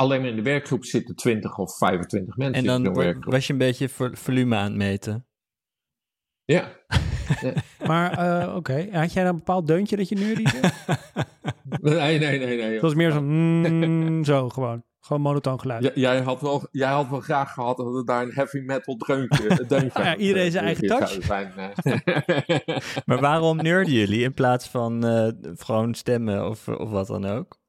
[0.00, 2.68] Alleen maar in de werkgroep zitten 20 of 25 mensen.
[2.68, 5.26] En dan was je een beetje volume aan het meten.
[6.44, 6.68] Ja.
[7.86, 10.60] Maar uh, oké, had jij dan een bepaald deuntje dat je neuriede?
[11.80, 12.56] nee, nee, nee.
[12.56, 14.84] nee het was meer zo, mm, zo gewoon.
[15.00, 15.92] Gewoon monotoon geluid.
[15.94, 19.64] jij, had wel, jij had wel graag gehad dat er daar een heavy metal dreuntje,
[19.68, 21.24] deuntje ja, Iedereen zijn eigen touch.
[21.24, 21.52] Zijn,
[23.06, 27.59] maar waarom neurden jullie in plaats van uh, gewoon stemmen of, of wat dan ook?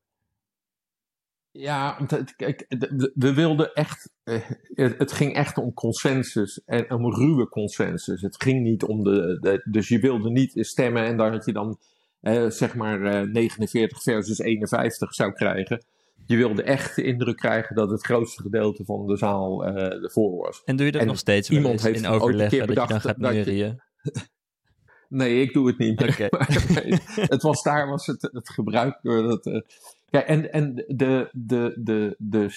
[1.52, 1.98] Ja,
[2.36, 2.66] kijk,
[3.14, 4.10] we wilden echt.
[4.24, 4.42] Eh,
[4.76, 8.22] het ging echt om consensus en om ruwe consensus.
[8.22, 9.62] Het ging niet om de.
[9.70, 11.80] dus je wilde niet stemmen en dan had je dan
[12.22, 15.84] eh, zeg maar 49 versus 51 zou krijgen.
[16.26, 20.38] Je wilde echt de indruk krijgen dat het grootste gedeelte van de zaal uh, ervoor
[20.38, 20.62] was.
[20.66, 23.82] En doe je dat nog steeds iemand heeft in overleg dat je dan gaat neurien?
[25.10, 26.02] nee, ik doe het niet.
[26.02, 26.30] Okay.
[27.36, 29.64] het was daar was het, het gebruik door dat.
[30.12, 32.50] Ja, en, en de, de, de, de,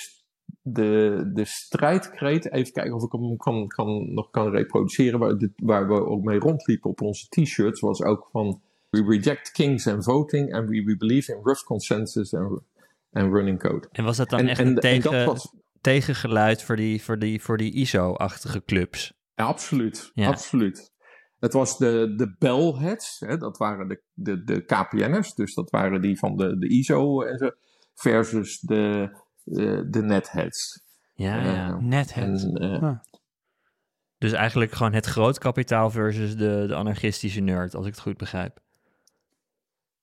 [0.62, 5.50] de, de strijdkreet, even kijken of ik hem kan, kan, nog kan reproduceren, waar, dit,
[5.56, 10.04] waar we ook mee rondliepen op onze t-shirts, was ook van We reject kings and
[10.04, 12.60] voting and we, we believe in rough consensus and,
[13.12, 13.88] and running code.
[13.92, 17.72] En was dat dan echt een tegen, was, tegengeluid voor die, voor die, voor die
[17.72, 19.12] ISO-achtige clubs?
[19.34, 20.10] Ja, absoluut.
[20.14, 20.26] Ja.
[20.26, 20.92] Absoluut.
[21.44, 26.00] Het was de, de bellheads, hè, dat waren de, de, de KPN'ers, dus dat waren
[26.00, 27.50] die van de, de ISO en zo,
[27.94, 30.82] versus de, de, de netheads.
[31.14, 31.68] Ja, ja.
[31.68, 32.44] Uh, netheads.
[32.44, 32.90] Uh,
[34.18, 38.16] Dus eigenlijk gewoon het groot kapitaal versus de, de anarchistische nerd, als ik het goed
[38.16, 38.60] begrijp.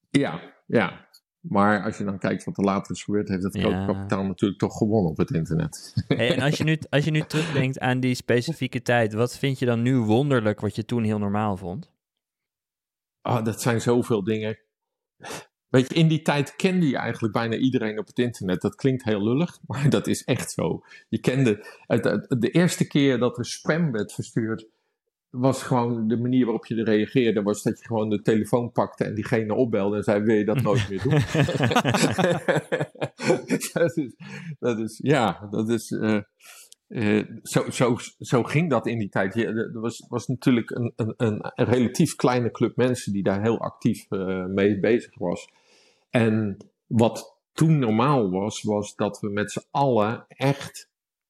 [0.09, 1.07] Ja, ja.
[1.41, 4.77] Maar als je dan kijkt wat er later is gebeurd, heeft het kapitaal natuurlijk toch
[4.77, 5.93] gewonnen op het internet.
[6.07, 9.59] Hey, en als je, nu, als je nu terugdenkt aan die specifieke tijd, wat vind
[9.59, 11.91] je dan nu wonderlijk wat je toen heel normaal vond?
[13.21, 14.59] Ah, dat zijn zoveel dingen.
[15.71, 18.61] Weet je, in die tijd kende je eigenlijk bijna iedereen op het internet.
[18.61, 20.83] Dat klinkt heel lullig, maar dat is echt zo.
[21.09, 21.65] Je kende,
[22.27, 24.67] de eerste keer dat er spam werd verstuurd,
[25.31, 29.03] was gewoon de manier waarop je er reageerde, was dat je gewoon de telefoon pakte
[29.03, 31.11] en diegene opbelde en zei: Wil je dat nooit meer doen?
[33.73, 34.13] dat, is,
[34.59, 35.91] dat is, ja, dat is.
[35.91, 36.21] Uh,
[36.87, 39.35] uh, zo, zo, zo ging dat in die tijd.
[39.35, 44.05] er was, was natuurlijk een, een, een, relatief kleine club mensen die daar heel actief
[44.09, 45.49] uh, mee bezig was.
[46.09, 50.89] En wat toen normaal was, was dat we met z'n allen echt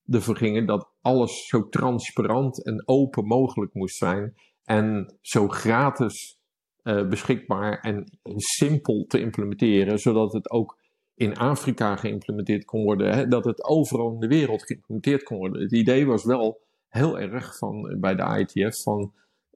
[0.09, 4.33] ervoor gingen dat alles zo transparant en open mogelijk moest zijn.
[4.63, 6.39] En zo gratis
[6.83, 10.79] uh, beschikbaar en simpel te implementeren, zodat het ook
[11.15, 13.13] in Afrika geïmplementeerd kon worden.
[13.15, 15.61] Hè, dat het overal in de wereld geïmplementeerd kon worden.
[15.61, 19.13] Het idee was wel heel erg van, bij de ITF van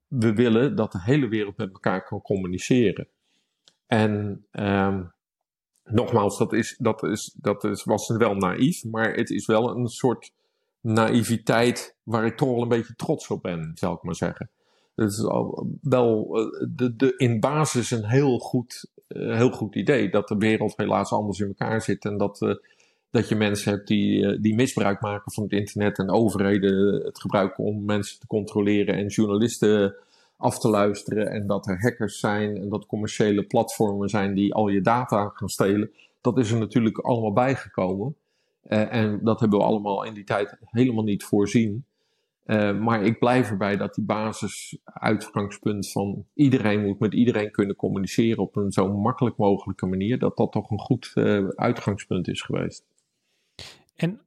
[0.07, 3.07] we willen dat de hele wereld met elkaar kan communiceren.
[3.87, 5.13] En um,
[5.85, 9.87] nogmaals, dat, is, dat, is, dat is, was wel naïef, maar het is wel een
[9.87, 10.31] soort
[10.81, 14.49] naïviteit waar ik toch wel een beetje trots op ben, zal ik maar zeggen.
[14.95, 16.27] Dat is al wel
[16.75, 20.09] de, de, in basis een heel goed, heel goed idee.
[20.09, 22.57] Dat de wereld helaas anders in elkaar zit en dat
[23.15, 27.63] dat je mensen hebt die, die misbruik maken van het internet en overheden het gebruiken
[27.63, 29.95] om mensen te controleren en journalisten
[30.37, 34.67] af te luisteren en dat er hackers zijn en dat commerciële platformen zijn die al
[34.67, 35.91] je data gaan stelen.
[36.21, 38.15] Dat is er natuurlijk allemaal bijgekomen.
[38.63, 41.85] Uh, en dat hebben we allemaal in die tijd helemaal niet voorzien.
[42.45, 48.43] Uh, maar ik blijf erbij dat die basisuitgangspunt van iedereen moet met iedereen kunnen communiceren
[48.43, 52.85] op een zo makkelijk mogelijke manier, dat dat toch een goed uh, uitgangspunt is geweest.
[53.95, 54.21] En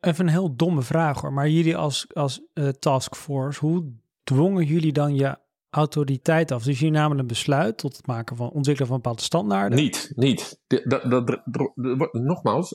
[0.00, 2.42] even een heel domme vraag hoor, maar jullie als, als
[2.78, 3.92] taskforce, hoe
[4.24, 5.38] dwongen jullie dan je
[5.70, 6.62] autoriteit af?
[6.62, 9.78] Dus jullie namen een besluit tot het maken van ontwikkelen van bepaalde standaarden?
[9.78, 10.60] Niet, niet.
[12.12, 12.68] Nogmaals,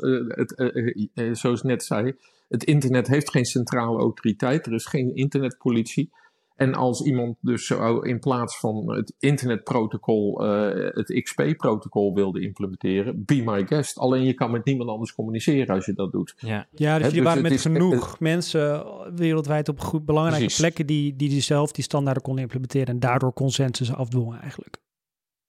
[1.32, 2.14] zoals ik net zei,
[2.48, 4.66] het internet heeft geen centrale autoriteit.
[4.66, 6.14] Er is geen internetpolitie.
[6.58, 13.26] En als iemand dus zo in plaats van het internetprotocol uh, het XP-protocol wilde implementeren,
[13.26, 13.98] be my guest.
[13.98, 16.34] Alleen je kan met niemand anders communiceren als je dat doet.
[16.38, 21.42] Ja, ja dus je waren met genoeg mensen wereldwijd op goed, belangrijke plekken die, die
[21.42, 24.78] zelf die standaarden konden implementeren en daardoor consensus afdwongen eigenlijk.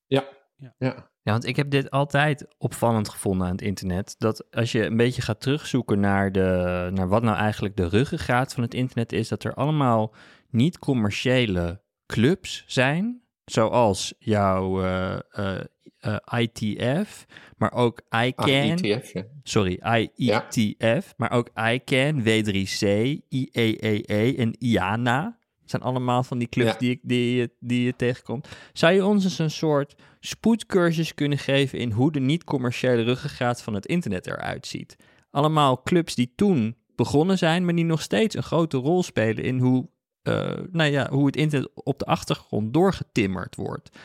[0.06, 0.24] Ja,
[0.56, 0.74] ja.
[0.78, 1.10] ja.
[1.22, 4.14] Ja, want ik heb dit altijd opvallend gevonden aan het internet.
[4.18, 8.54] Dat als je een beetje gaat terugzoeken naar, de, naar wat nou eigenlijk de ruggengraat
[8.54, 10.14] van het internet is, dat er allemaal
[10.50, 15.60] niet-commerciële clubs zijn, zoals jouw uh, uh,
[16.06, 18.72] uh, ITF, maar ook ICANN.
[18.72, 19.24] Ah, IETF, ja.
[19.42, 19.80] Sorry,
[20.16, 21.02] IETF, ja.
[21.16, 22.82] maar ook ICANN, W3C,
[23.28, 25.38] IEEE e en IANA.
[25.64, 26.78] Zijn allemaal van die clubs ja.
[26.78, 28.48] die, die, die je tegenkomt.
[28.72, 33.74] Zou je ons eens een soort spoedcursus kunnen geven in hoe de niet-commerciële ruggengraat van
[33.74, 34.96] het internet eruit ziet?
[35.30, 39.58] Allemaal clubs die toen begonnen zijn, maar die nog steeds een grote rol spelen in
[39.58, 39.88] hoe
[40.22, 43.98] uh, nou ja, hoe het internet op de achtergrond doorgetimmerd wordt.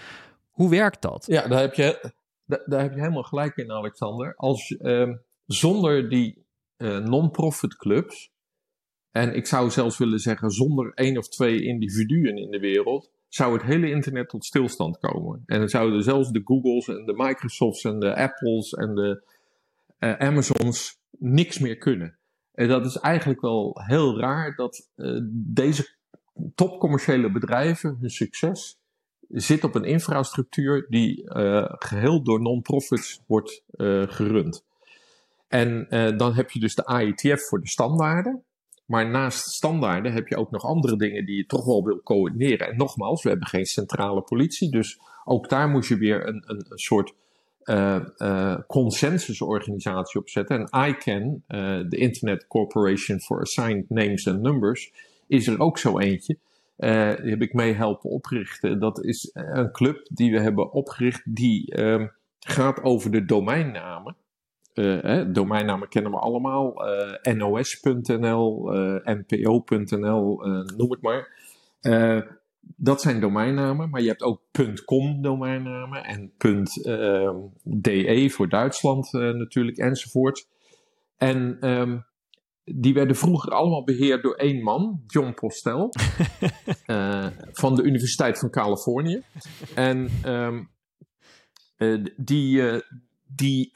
[0.51, 1.25] Hoe werkt dat?
[1.27, 2.11] Ja, daar heb je,
[2.45, 4.35] daar, heb je helemaal gelijk in, Alexander.
[4.35, 5.09] Als, uh,
[5.45, 6.45] zonder die
[6.77, 8.31] uh, non-profit clubs,
[9.11, 13.53] en ik zou zelfs willen zeggen zonder één of twee individuen in de wereld, zou
[13.53, 15.43] het hele internet tot stilstand komen.
[15.45, 19.23] En dan zouden zelfs de Googles en de Microsofts en de Apples en de
[19.99, 22.19] uh, Amazons niks meer kunnen.
[22.51, 24.89] En dat is eigenlijk wel heel raar dat
[25.33, 25.95] deze
[26.55, 28.77] topcommerciële bedrijven, hun succes
[29.33, 34.65] zit op een infrastructuur die uh, geheel door non-profits wordt uh, gerund.
[35.47, 38.43] En uh, dan heb je dus de AITF voor de standaarden.
[38.85, 42.67] Maar naast standaarden heb je ook nog andere dingen die je toch wel wil coördineren.
[42.67, 44.71] En nogmaals, we hebben geen centrale politie.
[44.71, 47.13] Dus ook daar moet je weer een, een, soort
[48.67, 50.57] consensusorganisatie opzetten.
[50.57, 51.43] En ICANN,
[51.89, 54.91] de Internet Corporation for Assigned Names and Numbers,
[55.27, 56.37] is er ook zo eentje.
[56.77, 58.79] Uh, die heb ik mee helpen oprichten.
[58.79, 62.07] Dat is een club die we hebben opgericht die uh,
[62.39, 64.15] gaat over de domeinnamen.
[64.73, 66.73] Uh, domeinnamen kennen we allemaal.
[67.33, 68.69] NOS.nl,
[69.03, 70.41] NPO.nl,
[70.77, 71.27] noem het maar.
[72.59, 74.41] dat zijn domeinnamen, maar je hebt ook
[74.85, 76.31] .com domeinnamen en
[77.63, 80.47] .de voor Duitsland natuurlijk enzovoort.
[81.17, 82.05] En um,
[82.65, 85.93] die werden vroeger allemaal beheerd door één man, John Postel,
[86.87, 87.27] uh,
[87.61, 89.21] van de Universiteit van Californië.
[89.75, 90.69] En um,
[91.77, 92.79] uh, die, uh,
[93.35, 93.71] die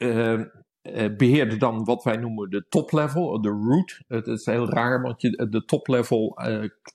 [1.16, 4.02] beheerde dan wat wij noemen de top level, de root.
[4.06, 6.36] Het is heel raar, want je, de top level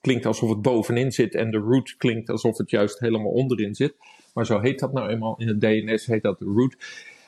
[0.00, 3.96] klinkt alsof het bovenin zit en de root klinkt alsof het juist helemaal onderin zit.
[4.32, 6.76] Maar zo heet dat nou eenmaal in het DNS, heet dat de root.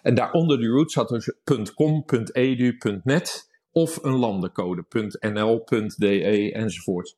[0.02, 1.33] En daaronder die root zat dus
[1.74, 3.45] .com, .edu, .net
[3.76, 7.16] of een landencode.nl.de enzovoort.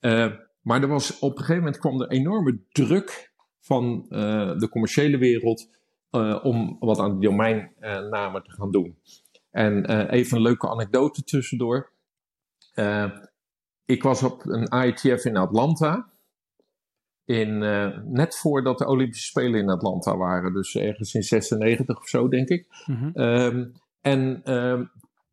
[0.00, 4.68] Uh, maar er was, op een gegeven moment kwam er enorme druk van uh, de
[4.68, 5.68] commerciële wereld
[6.10, 8.98] uh, om wat aan die domeinnamen te gaan doen.
[9.50, 11.92] En even een leuke anekdote tussendoor.
[13.84, 16.10] ik was op een IETF in Atlanta.
[17.24, 17.58] In,
[18.12, 20.52] net voordat de Olympische Spelen in Atlanta waren.
[20.52, 22.66] Dus ergens in 96 of zo, denk ik.
[22.86, 23.22] Mm -hmm.
[23.22, 23.74] um,
[24.06, 24.84] en ehm,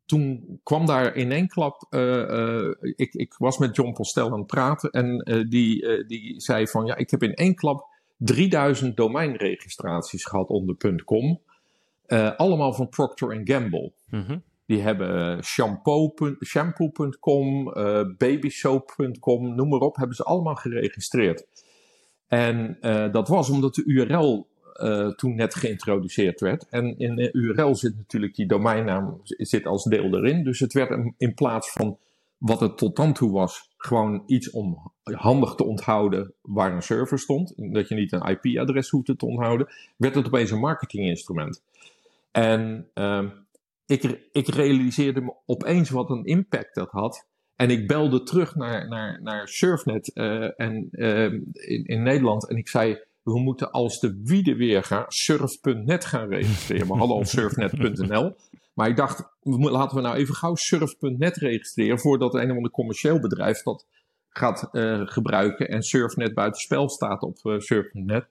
[0.05, 4.37] toen kwam daar in één klap, uh, uh, ik, ik, was met John Postel aan
[4.37, 7.87] het praten en uh, die, die zei van ja, ik heb in één klap
[8.17, 11.41] 3000 domeinregistraties gehad onder .com.
[12.37, 13.91] allemaal van Procter Gamble.
[14.09, 14.43] Mm -hmm.
[14.65, 16.91] Die hebben shampoo.com, shampoo
[18.17, 21.45] babysoap.com, noem maar op, hebben ze allemaal geregistreerd.
[22.27, 22.77] En
[23.11, 24.47] dat was omdat de URL
[24.81, 26.67] uh, toen net geïntroduceerd werd.
[26.69, 30.43] En in de URL zit natuurlijk die domeinnaam zit als deel erin.
[30.43, 31.97] Dus het werd in plaats van
[32.38, 37.19] wat het tot dan toe was, gewoon iets om handig te onthouden waar een server
[37.19, 41.62] stond, dat je niet een IP-adres hoefde te onthouden, werd het opeens een marketinginstrument.
[42.31, 43.29] En uh,
[43.86, 47.27] ik, ik realiseerde me opeens wat een impact dat had.
[47.55, 52.57] En ik belde terug naar, naar, naar Surfnet uh, en, uh, in, in Nederland en
[52.57, 56.88] ik zei, we moeten als de wiede weer gaan surf.net gaan registreren.
[56.88, 58.36] We hadden al surfnet.nl.
[58.73, 63.19] Maar ik dacht, laten we nou even gauw surf.net registreren voordat een of ander commercieel
[63.19, 63.86] bedrijf dat
[64.29, 68.25] gaat uh, gebruiken en surfnet buitenspel staat op uh, surf.net.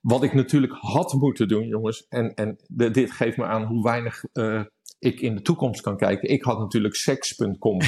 [0.00, 3.82] Wat ik natuurlijk had moeten doen, jongens, en, en de, dit geeft me aan hoe
[3.82, 4.64] weinig uh,
[4.98, 6.28] ik in de toekomst kan kijken.
[6.28, 7.80] Ik had natuurlijk sex.com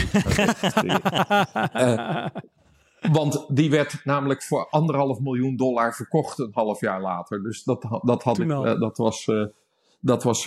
[3.01, 7.43] want die werd namelijk voor anderhalf miljoen dollar verkocht een half jaar later.
[7.43, 8.49] Dus dat, dat, had ik,
[8.81, 9.31] dat was,
[10.01, 10.47] dat was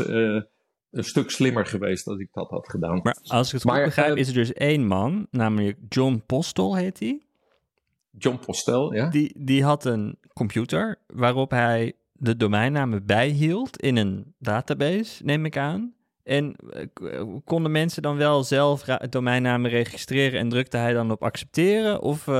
[0.91, 2.99] een stuk slimmer geweest als ik dat had gedaan.
[3.03, 6.99] Maar als ik het goed begrijp, is er dus één man, namelijk John Postel heet
[6.99, 7.21] hij.
[8.17, 9.09] John Postel, ja.
[9.09, 15.57] Die, die had een computer waarop hij de domeinnamen bijhield in een database, neem ik
[15.57, 15.93] aan.
[16.23, 16.55] En
[17.43, 22.01] konden mensen dan wel zelf domeinnamen registreren en drukte hij dan op accepteren?
[22.01, 22.35] Of, uh,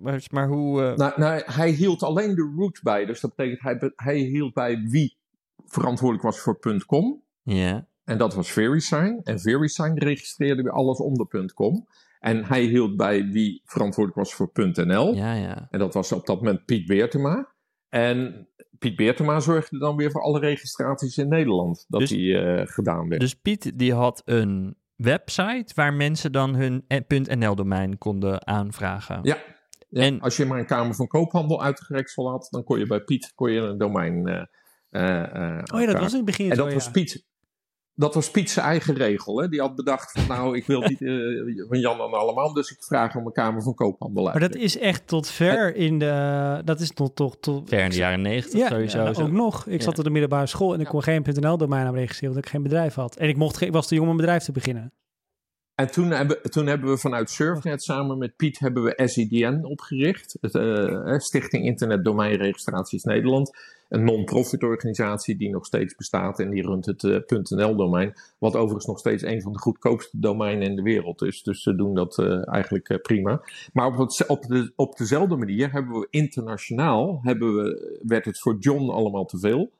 [0.00, 0.82] maar, maar, hoe...
[0.82, 0.96] Uh...
[0.96, 3.04] Nou, nou, hij hield alleen de root bij.
[3.04, 5.16] Dus dat betekent, hij, hij hield bij wie
[5.66, 7.22] verantwoordelijk was voor .com.
[7.42, 7.86] Ja.
[8.04, 9.20] En dat was VeriSign.
[9.24, 11.86] En VeriSign registreerde weer alles onder .com.
[12.20, 15.14] En hij hield bij wie verantwoordelijk was voor .nl.
[15.14, 15.68] Ja, ja.
[15.70, 17.48] En dat was op dat moment Piet Beertema.
[17.88, 18.48] En
[18.82, 21.84] Piet Beertema zorgde dan weer voor alle registraties in Nederland.
[21.88, 23.20] Dat dus, die uh, gedaan werd.
[23.20, 26.84] Dus Piet die had een website waar mensen dan hun
[27.38, 29.18] .nl-domein konden aanvragen.
[29.22, 29.36] Ja.
[29.88, 30.02] ja.
[30.02, 33.32] En als je maar een Kamer van Koophandel uitgereksel had, dan kon je bij Piet
[33.34, 34.28] kon je een domein...
[34.28, 34.42] Uh,
[34.90, 36.90] uh, oh ja, dat was in het begin En dat was ja.
[36.90, 37.26] Piet
[37.94, 39.40] dat was Piet zijn eigen regel.
[39.40, 39.48] Hè?
[39.48, 42.84] Die had bedacht van nou, ik wil niet uh, van Jan en allemaal, dus ik
[42.84, 44.38] vraag om een Kamer van Koophandel uit.
[44.38, 47.90] Maar dat is echt tot ver in de, dat is tot, tot, tot ver in
[47.90, 49.02] de jaren negentig ja, sowieso.
[49.02, 49.66] Ja, ook nog.
[49.66, 49.84] Ik ja.
[49.84, 52.62] zat op de middelbare school en ik kon geen .nl domeinnaam registreren, omdat ik geen
[52.62, 53.16] bedrijf had.
[53.16, 54.92] En ik mocht, ik was te jong om een bedrijf te beginnen.
[55.74, 60.36] En toen hebben, toen hebben we vanuit Surfnet samen met Piet hebben we SIDN opgericht.
[60.40, 63.50] Het, uh, Stichting Internet Domeinregistraties Nederland.
[63.88, 68.14] Een non-profit organisatie die nog steeds bestaat en die runt het uh, .nl-domein.
[68.38, 71.42] Wat overigens nog steeds een van de goedkoopste domeinen in de wereld is.
[71.42, 73.42] Dus ze doen dat uh, eigenlijk prima.
[73.72, 78.38] Maar op, het, op, de, op dezelfde manier hebben we internationaal, hebben we, werd het
[78.38, 79.70] voor John allemaal te veel.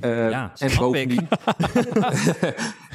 [0.00, 1.28] ja, en bovendien...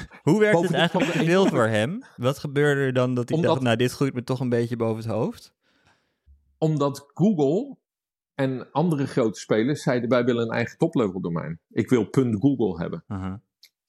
[0.24, 2.04] Hoe werd het eigenlijk gedeeld voor hem?
[2.18, 4.76] Wat gebeurde er dan dat hij Omdat, dacht, nou dit groeit me toch een beetje
[4.76, 5.54] boven het hoofd?
[6.58, 7.78] Omdat Google
[8.36, 11.60] en andere grote spelers zeiden wij willen een eigen toplevel domein.
[11.70, 13.04] Ik wil .google hebben.
[13.08, 13.34] Uh -huh.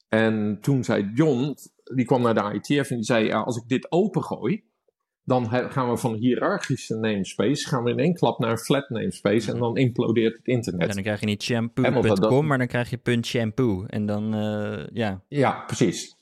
[0.08, 1.56] En toen zei John,
[1.94, 4.64] die kwam naar de ITF en die zei, ja, als ik dit open gooi,
[5.24, 9.52] dan gaan we van hiërarchische namespace, gaan we in één klap naar een flat namespace
[9.52, 10.88] en dan implodeert het internet.
[10.88, 13.84] Ja, dan krijg je niet shampoo.com, maar dan krijg je punt .shampoo.
[13.84, 15.22] En dan, uh, ja.
[15.28, 16.16] Ja, precies.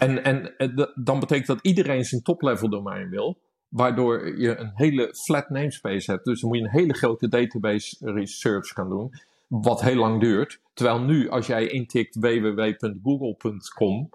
[0.00, 0.54] En, en
[0.94, 6.24] dan betekent dat iedereen zijn top-level domein wil, waardoor je een hele flat namespace hebt.
[6.24, 9.10] Dus dan moet je een hele grote database research gaan doen,
[9.48, 10.60] wat heel lang duurt.
[10.74, 14.10] Terwijl nu, als jij intikt www.google.com,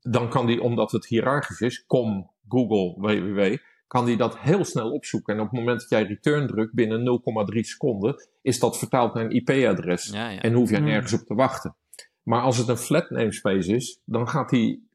[0.00, 4.90] dan kan die, omdat het hiërarchisch is, com, Google, www, kan die dat heel snel
[4.90, 5.34] opzoeken.
[5.34, 7.20] En op het moment dat jij return drukt, binnen
[7.54, 10.10] 0,3 seconden, is dat vertaald naar een IP-adres.
[10.12, 10.40] Ja, ja.
[10.40, 11.74] En hoef je nergens op te wachten.
[12.22, 14.88] Maar als het een flat namespace is, dan gaat die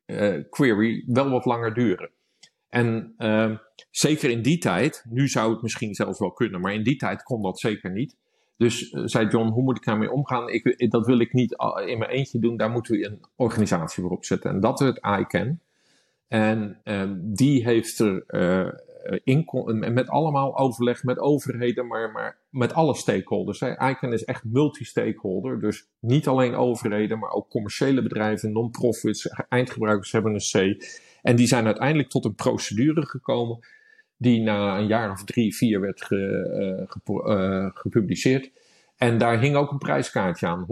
[0.49, 2.09] query wel wat langer duren.
[2.69, 3.57] En uh,
[3.91, 7.23] zeker in die tijd, nu zou het misschien zelfs wel kunnen, maar in die tijd
[7.23, 8.17] kon dat zeker niet.
[8.57, 10.49] Dus uh, zei John, hoe moet ik daarmee omgaan?
[10.49, 11.51] Ik, dat wil ik niet
[11.85, 14.51] in mijn eentje doen, daar moeten we een organisatie voor opzetten.
[14.51, 15.59] En dat is het ICANN.
[16.27, 16.81] En
[17.21, 18.25] die heeft er
[19.23, 19.45] in,
[19.93, 23.59] met allemaal overleg met overheden, maar, maar met alle stakeholders.
[23.59, 23.89] Hè.
[23.89, 30.33] ICANN is echt multi-stakeholder, dus niet alleen overheden, maar ook commerciële bedrijven, non-profits, eindgebruikers hebben
[30.33, 30.83] een C.
[31.21, 33.59] En die zijn uiteindelijk tot een procedure gekomen
[34.17, 36.01] die na een jaar of drie, vier werd
[36.85, 38.51] gepu uh, gepubliceerd.
[38.97, 40.65] En daar hing ook een prijskaartje aan.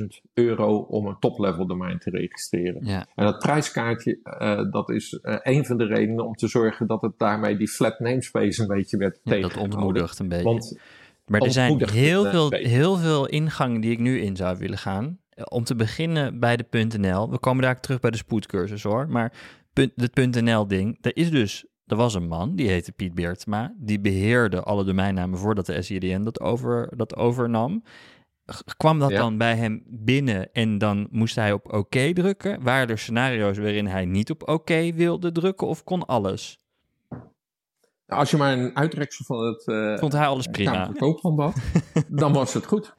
[0.00, 0.04] 187.000
[0.34, 2.84] euro om een top-level domein te registreren.
[2.84, 3.06] Ja.
[3.14, 7.02] En dat prijskaartje, uh, dat is uh, een van de redenen om te zorgen dat
[7.02, 9.40] het daarmee die flat namespace een beetje werd ja.
[9.40, 10.44] Dat ontmoedigt een beetje.
[10.44, 10.78] Want,
[11.26, 15.18] maar er zijn heel veel, heel veel ingangen die ik nu in zou willen gaan.
[15.44, 17.30] Om te beginnen bij de .nl.
[17.30, 19.08] We komen daar terug bij de spoedcursus hoor.
[19.08, 19.32] Maar
[19.72, 23.74] het .nl ding, er is dus er was een man, die heette Piet Beertma.
[23.76, 27.82] Die beheerde alle domeinnamen voordat de SIDN dat, over, dat overnam.
[28.76, 29.18] Kwam dat ja.
[29.18, 32.62] dan bij hem binnen en dan moest hij op oké drukken?
[32.62, 36.58] Waren er scenario's waarin hij niet op oké wilde drukken of kon alles?
[38.06, 40.72] Als je maar een uitreksel van het uh, Vond hij alles prima.
[40.72, 41.54] Kamer van had,
[42.08, 42.94] dan was het goed.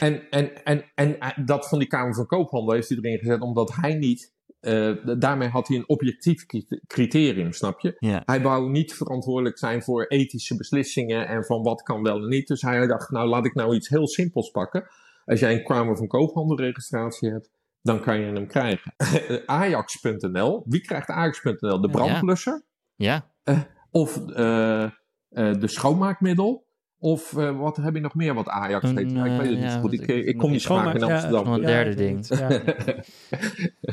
[0.00, 3.74] En, en, en, en dat van die Kamer van Koophandel heeft hij erin gezet omdat
[3.74, 6.46] hij niet uh, daarmee had hij een objectief
[6.86, 8.20] criterium, snap je?
[8.24, 12.46] Hij wou niet verantwoordelijk zijn voor ethische beslissingen en van wat kan wel en niet.
[12.46, 14.86] Dus hij dacht, nou laat ik nou iets heel simpels pakken.
[15.24, 17.50] Als jij een Kamer van Koophandelregistratie hebt,
[17.82, 18.94] dan kan je hem krijgen.
[19.46, 21.80] Ajax.nl, wie krijgt Ajax.nl?
[21.80, 22.64] De brandblusser?
[22.94, 23.30] Ja.
[23.44, 24.90] Uh, of uh,
[25.30, 26.67] de schoonmaakmiddel?
[27.00, 29.12] Of uh, wat heb je nog meer wat Ajax heet?
[29.12, 29.92] Uh, ik weet het niet goed.
[29.92, 31.46] Ik, ik kom niet zo vaak in Amsterdam.
[31.46, 32.26] Ja, een derde ding.
[32.38, 32.48] Ja,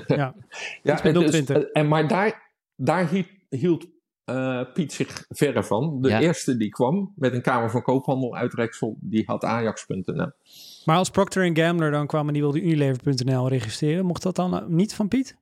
[0.08, 0.36] ja.
[0.84, 1.44] ja dus,
[1.74, 3.88] en, maar daar, daar hield, hield
[4.26, 6.02] uh, Piet zich verre van.
[6.02, 6.20] De Ja.
[6.20, 10.32] eerste die kwam met een Kamer van Koophandel uitreksel, die had Ajax.nl.
[10.86, 14.66] Maar als Procter Gambler dan kwam en die wilde Unilever.nl registreren, mocht dat dan uh,
[14.68, 15.38] niet van Piet?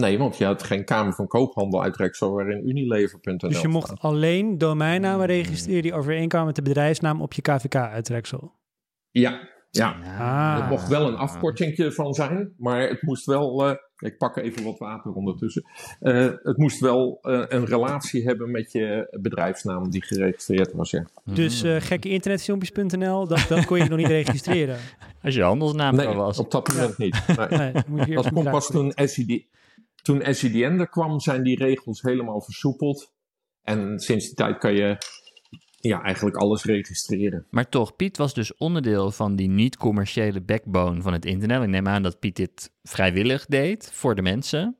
[0.00, 4.00] Nee, want je had geen Kamer van Koophandel uitreksel waarin Unilever.nl Dus je mocht staat.
[4.00, 8.52] alleen domeinnamen registreren die overeenkwamen met de bedrijfsnaam op je KVK-uitreksel.
[9.10, 9.40] Ja,
[9.70, 9.96] ja.
[10.18, 10.62] Ah.
[10.62, 13.66] Er mocht wel een afkortingje van zijn, maar het moest wel.
[13.68, 15.64] eh, ik pak even wat water ondertussen.
[16.00, 20.90] Eh, het moest wel eh, een relatie hebben met je bedrijfsnaam die geregistreerd was.
[20.90, 21.04] Ja.
[21.24, 24.76] Dus uh, gekke internetfilmpjes.nl, dat, dat kon je nog niet registreren.
[25.22, 26.38] Als je handelsnaam Nee, was.
[26.38, 27.22] op dat moment niet.
[27.36, 27.58] Nee.
[27.58, 29.44] Nee, dan moet je eerst Dat komt pas toen SID,
[30.06, 33.12] toen SIDN er kwam, zijn die regels helemaal versoepeld.
[33.62, 34.96] En sinds die tijd kan je
[35.80, 37.46] ja, eigenlijk alles registreren.
[37.50, 41.62] Maar toch, Piet was dus onderdeel van die niet-commerciële backbone van het internet.
[41.62, 44.76] Ik neem aan dat Piet dit vrijwillig deed voor de mensen.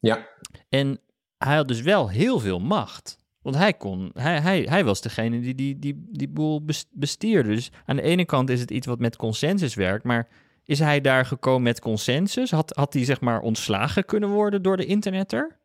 [0.00, 0.28] Ja,
[0.68, 1.00] En
[1.38, 3.18] hij had dus wel heel veel macht.
[3.42, 7.48] Want hij, kon, hij, hij, hij was degene die die, die, die boel bes- bestierde.
[7.48, 10.04] Dus aan de ene kant is het iets wat met consensus werkt.
[10.04, 10.28] Maar
[10.64, 12.50] is hij daar gekomen met consensus?
[12.50, 15.56] Had, had hij zeg maar ontslagen kunnen worden door de internetter?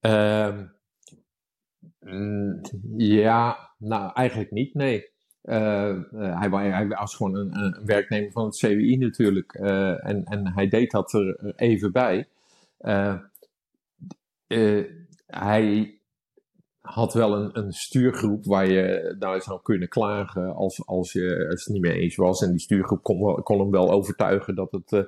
[0.00, 0.64] Ehm,
[2.96, 5.10] ja nou eigenlijk niet, nee.
[5.42, 9.54] Eh, eh, hij, hij was gewoon een, een werknemer van het CWI natuurlijk.
[9.54, 12.28] Eh, en, en hij deed dat er even bij.
[12.78, 13.14] Eh,
[14.46, 14.84] eh,
[15.26, 15.98] hij
[16.82, 21.66] had wel een, een stuurgroep waar je naar zou kunnen klagen als, als je het
[21.68, 22.42] niet mee eens was.
[22.42, 25.02] En die stuurgroep kon, kon hem wel overtuigen dat, het, eh,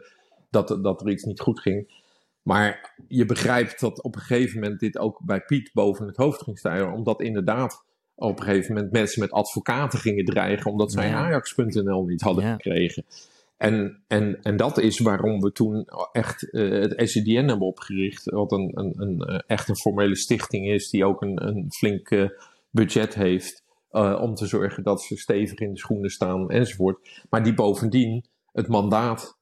[0.51, 2.03] dat, dat er iets niet goed ging.
[2.43, 6.43] Maar je begrijpt dat op een gegeven moment dit ook bij Piet boven het hoofd
[6.43, 6.93] ging stijgen.
[6.93, 10.70] Omdat inderdaad op een gegeven moment mensen met advocaten gingen dreigen.
[10.70, 11.14] Omdat zij Ja.
[11.25, 12.53] Ajax.nl niet hadden Ja.
[12.53, 13.05] gekregen.
[13.65, 18.25] En, en, en dat is waarom we toen echt eh, het SCDN hebben opgericht.
[18.25, 20.91] Wat een, een, een, eh, echt een formele stichting is.
[20.91, 22.31] Die ook een, een flink
[22.71, 23.62] budget heeft.
[23.91, 27.23] eh, om te zorgen dat ze stevig in de schoenen staan enzovoort.
[27.31, 29.39] Maar die bovendien het mandaat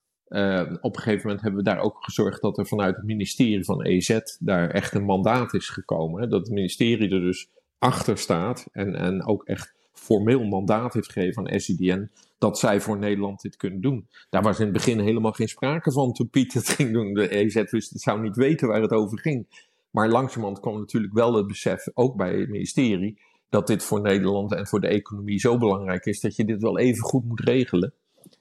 [0.80, 3.82] op een gegeven moment hebben we daar ook gezorgd dat er vanuit het ministerie van
[3.82, 6.22] EZ daar echt een mandaat is gekomen.
[6.22, 6.28] Hè?
[6.28, 7.48] Dat het ministerie er dus
[7.78, 12.98] achter staat en, en ook echt formeel mandaat heeft gegeven aan SIDN dat zij voor
[12.98, 14.08] Nederland dit kunnen doen.
[14.30, 17.14] Daar was in het begin helemaal geen sprake van toen Piet het ging doen.
[17.14, 19.46] De EZ wist, zou niet weten waar het over ging.
[19.90, 24.52] Maar langzamerhand kwam natuurlijk wel het besef, ook bij het ministerie, dat dit voor Nederland
[24.54, 27.92] en voor de economie zo belangrijk is dat je dit wel even goed moet regelen.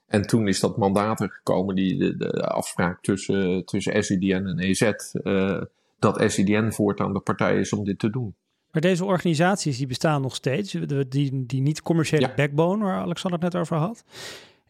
[0.08, 4.60] En toen is dat mandaat er gekomen, die, de, de afspraak tussen, tussen SIDN en
[4.60, 5.62] EZ, eh,
[6.00, 8.36] dat SIDN voortaan de partij is om dit te doen.
[8.72, 10.72] Maar deze organisaties die bestaan nog steeds,
[11.08, 12.34] die, die, niet-commerciële Ja.
[12.36, 14.04] backbone waar Alexander het net over had.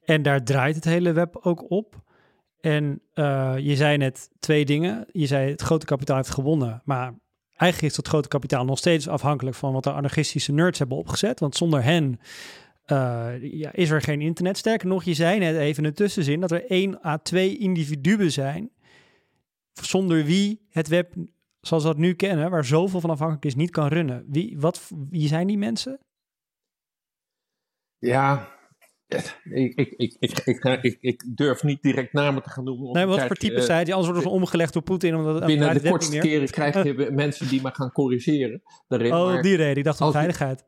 [0.03, 2.01] En daar draait het hele web ook op.
[2.59, 5.05] En eh, je zei net twee dingen.
[5.11, 7.13] Je zei het grote kapitaal heeft gewonnen, maar
[7.55, 11.39] eigenlijk is dat grote kapitaal nog steeds afhankelijk van wat de anarchistische nerds hebben opgezet.
[11.39, 12.19] Want zonder hen
[12.85, 14.57] eh, ja, is er geen internet.
[14.57, 18.69] Sterker nog, je zei net even de tussenzin dat er één à twee individuen zijn
[19.73, 21.13] zonder wie het web
[21.61, 24.25] zoals we dat nu kennen, waar zoveel van afhankelijk is, niet kan runnen.
[24.27, 25.99] Wie, wat, wie zijn die mensen?
[27.97, 28.59] Ja,
[29.43, 30.39] ik, ik, ik,
[30.81, 32.91] ik, ik, durf niet direct namen te gaan noemen.
[32.91, 33.93] Nee, wat voor types eh, zijn die?
[33.93, 35.15] Anders worden ze omgelegd door Poetin.
[35.15, 38.61] Omdat Binnen de kortste keren krijg je mensen die me gaan corrigeren.
[38.87, 39.77] Daarin, Oh, maar- die reden.
[39.77, 40.65] Ik dacht van als- veiligheid.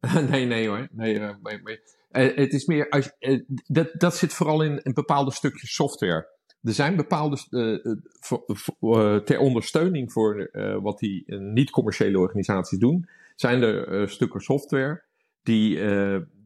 [0.30, 0.88] nee, nee hoor.
[0.92, 4.82] Nee, eh, maar- maar- eh, het is meer, als, eh, dat, dat zit vooral in,
[4.82, 6.28] in bepaalde stukjes software.
[6.62, 10.50] Er zijn bepaalde, eh, eh, voor- voor- eh, ter ondersteuning voor
[10.82, 15.02] wat die niet-commerciële organisaties doen, zijn er stukken software
[15.42, 15.80] die,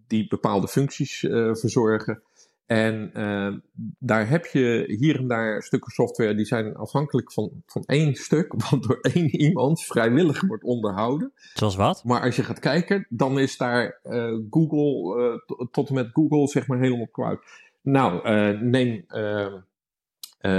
[0.06, 1.18] die bepaalde functies
[1.52, 2.22] verzorgen.
[2.66, 3.10] En
[3.98, 8.52] daar heb je hier en daar stukken software die zijn afhankelijk van, van één stuk,
[8.70, 11.32] wat door één iemand vrijwillig wordt onderhouden.
[11.54, 12.04] Zoals wat?
[12.04, 14.00] Maar als je gaat kijken, dan is daar
[14.50, 17.40] Google, tot en met Google, zeg maar helemaal kwijt.
[17.82, 18.28] Nou,
[18.64, 19.04] neem,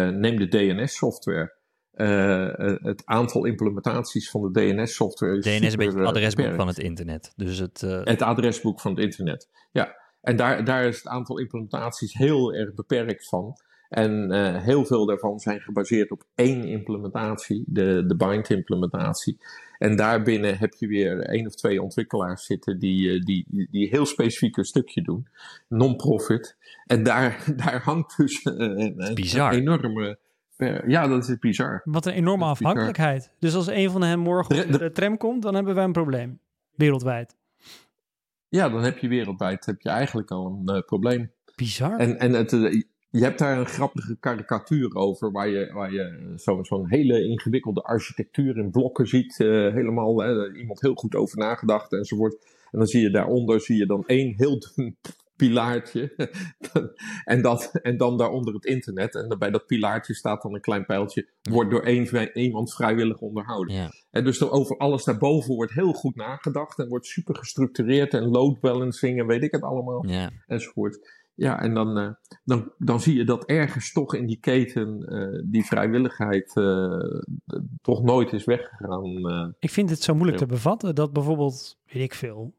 [0.10, 1.56] neem de DNS-software.
[2.82, 5.40] het aantal implementaties van de DNS-software.
[5.40, 7.34] DNS is een beetje het adresboek van het internet.
[7.36, 9.96] Dus het, het adresboek van het internet, ja.
[10.22, 13.56] En daar, daar is het aantal implementaties heel erg beperkt van.
[13.90, 19.38] En uh, heel veel daarvan zijn gebaseerd op één implementatie, de, de bind-implementatie.
[19.78, 24.06] En daarbinnen heb je weer één of twee ontwikkelaars zitten die, uh, die, die heel
[24.06, 25.28] specifiek een stukje doen,
[25.68, 26.58] non-profit.
[26.86, 29.54] En daar, daar hangt dus een, bizar.
[29.54, 30.20] een enorme.
[30.88, 31.82] ja, dat is bizar.
[31.84, 33.32] Wat een enorme afhankelijkheid.
[33.40, 36.40] Dus als een van hen morgen op de tram komt, dan hebben wij een probleem.
[36.76, 37.36] Wereldwijd.
[38.50, 41.32] Ja, dan heb je wereldwijd heb je eigenlijk al een probleem.
[41.56, 41.98] Bizar.
[41.98, 42.86] En, en het,
[43.18, 48.58] je hebt daar een grappige karikatuur over, waar je, waar je zo'n hele ingewikkelde architectuur
[48.58, 49.40] in blokken ziet.
[49.40, 52.38] Uh, helemaal iemand heel goed over nagedacht enzovoort.
[52.72, 54.98] En dan zie je daaronder zie je dan één heel dun
[55.36, 56.32] pilaartje.
[57.24, 59.16] en, dat, en dan daaronder het internet.
[59.16, 61.28] En bij dat pilaartje staat dan een klein pijltje.
[61.42, 63.76] Wordt door één, iemand vrijwillig onderhouden.
[63.76, 63.92] Ja.
[64.12, 66.80] En dus er over alles daarboven wordt heel goed nagedacht.
[66.80, 68.14] En wordt super gestructureerd.
[68.14, 70.08] En load balancing en weet ik het allemaal.
[70.08, 70.32] Ja.
[70.48, 71.17] Enzovoort.
[71.38, 72.10] Ja, en dan, uh,
[72.44, 77.22] dan, dan zie je dat ergens toch in die keten uh, die vrijwilligheid uh,
[77.82, 79.56] toch nooit is weggegaan.
[79.60, 82.54] Ik vind het zo moeilijk te bevatten dat bijvoorbeeld, weet ik veel,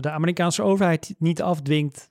[0.00, 2.10] de Amerikaanse overheid niet afdwingt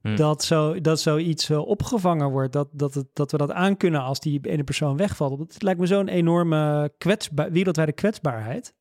[0.00, 0.16] hm.
[0.16, 2.52] dat, zo, dat zoiets opgevangen wordt.
[2.52, 5.38] Dat, dat, het, dat we dat aankunnen als die ene persoon wegvalt.
[5.38, 8.74] Het lijkt me zo'n enorme kwetsba wereldwijde kwetsbaarheid.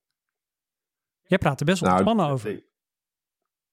[1.21, 2.69] Jij praat er best wel nou, ontspannen over.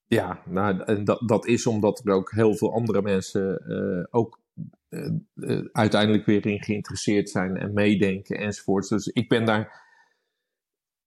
[0.08, 4.40] Ja, nou, en dat, dat is omdat er ook heel veel andere mensen uh, ook
[4.88, 8.88] uh, uh, uiteindelijk weer in geïnteresseerd zijn en meedenken enzovoort.
[8.88, 9.86] Dus ik ben daar.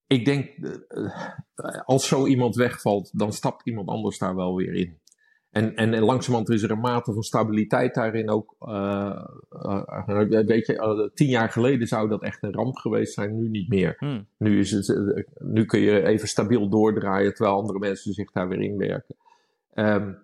[0.07, 0.49] Ik denk,
[1.85, 5.00] als zo iemand wegvalt, dan stapt iemand anders daar wel weer in.
[5.51, 8.55] En, en, en langzamerhand is er een mate van stabiliteit daarin ook.
[8.61, 9.25] Uh,
[9.65, 13.69] uh, weet je, tien jaar geleden zou dat echt een ramp geweest zijn, nu niet
[13.69, 13.95] meer.
[13.97, 14.25] Hmm.
[14.37, 18.61] Nu, is het, nu kun je even stabiel doordraaien terwijl andere mensen zich daar weer
[18.61, 19.15] inwerken.
[19.75, 20.17] Um,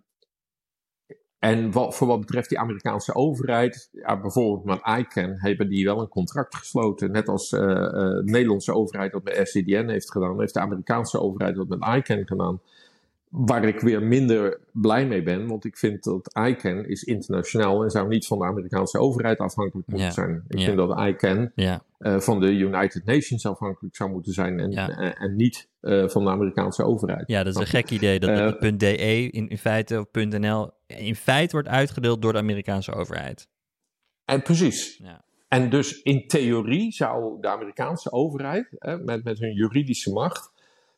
[1.40, 6.02] en wat, voor wat betreft die Amerikaanse overheid, ja, bijvoorbeeld met ICANN hebben die wel
[6.02, 7.12] een contract gesloten.
[7.12, 11.68] Net als de Nederlandse overheid dat met SCDN heeft gedaan, heeft de Amerikaanse overheid dat
[11.68, 12.60] met ICANN gedaan.
[13.30, 17.90] Waar ik weer minder blij mee ben, want ik vind dat ICANN is internationaal en
[17.90, 20.44] zou niet van de Amerikaanse overheid afhankelijk moeten zijn.
[20.48, 21.82] Ik vind dat ICANN ja.
[22.00, 26.24] uh, van de United Nations afhankelijk zou moeten zijn en, en, en, niet uh, van
[26.24, 27.28] de Amerikaanse overheid.
[27.28, 30.72] Ja, dat is een gek idee dat uh, het .de in, in feite of .nl
[30.88, 33.48] in feite wordt uitgedeeld door de Amerikaanse overheid.
[34.26, 35.00] En precies.
[35.04, 35.26] Ja.
[35.48, 38.68] En dus in theorie zou de Amerikaanse overheid
[39.04, 40.52] met, met hun juridische macht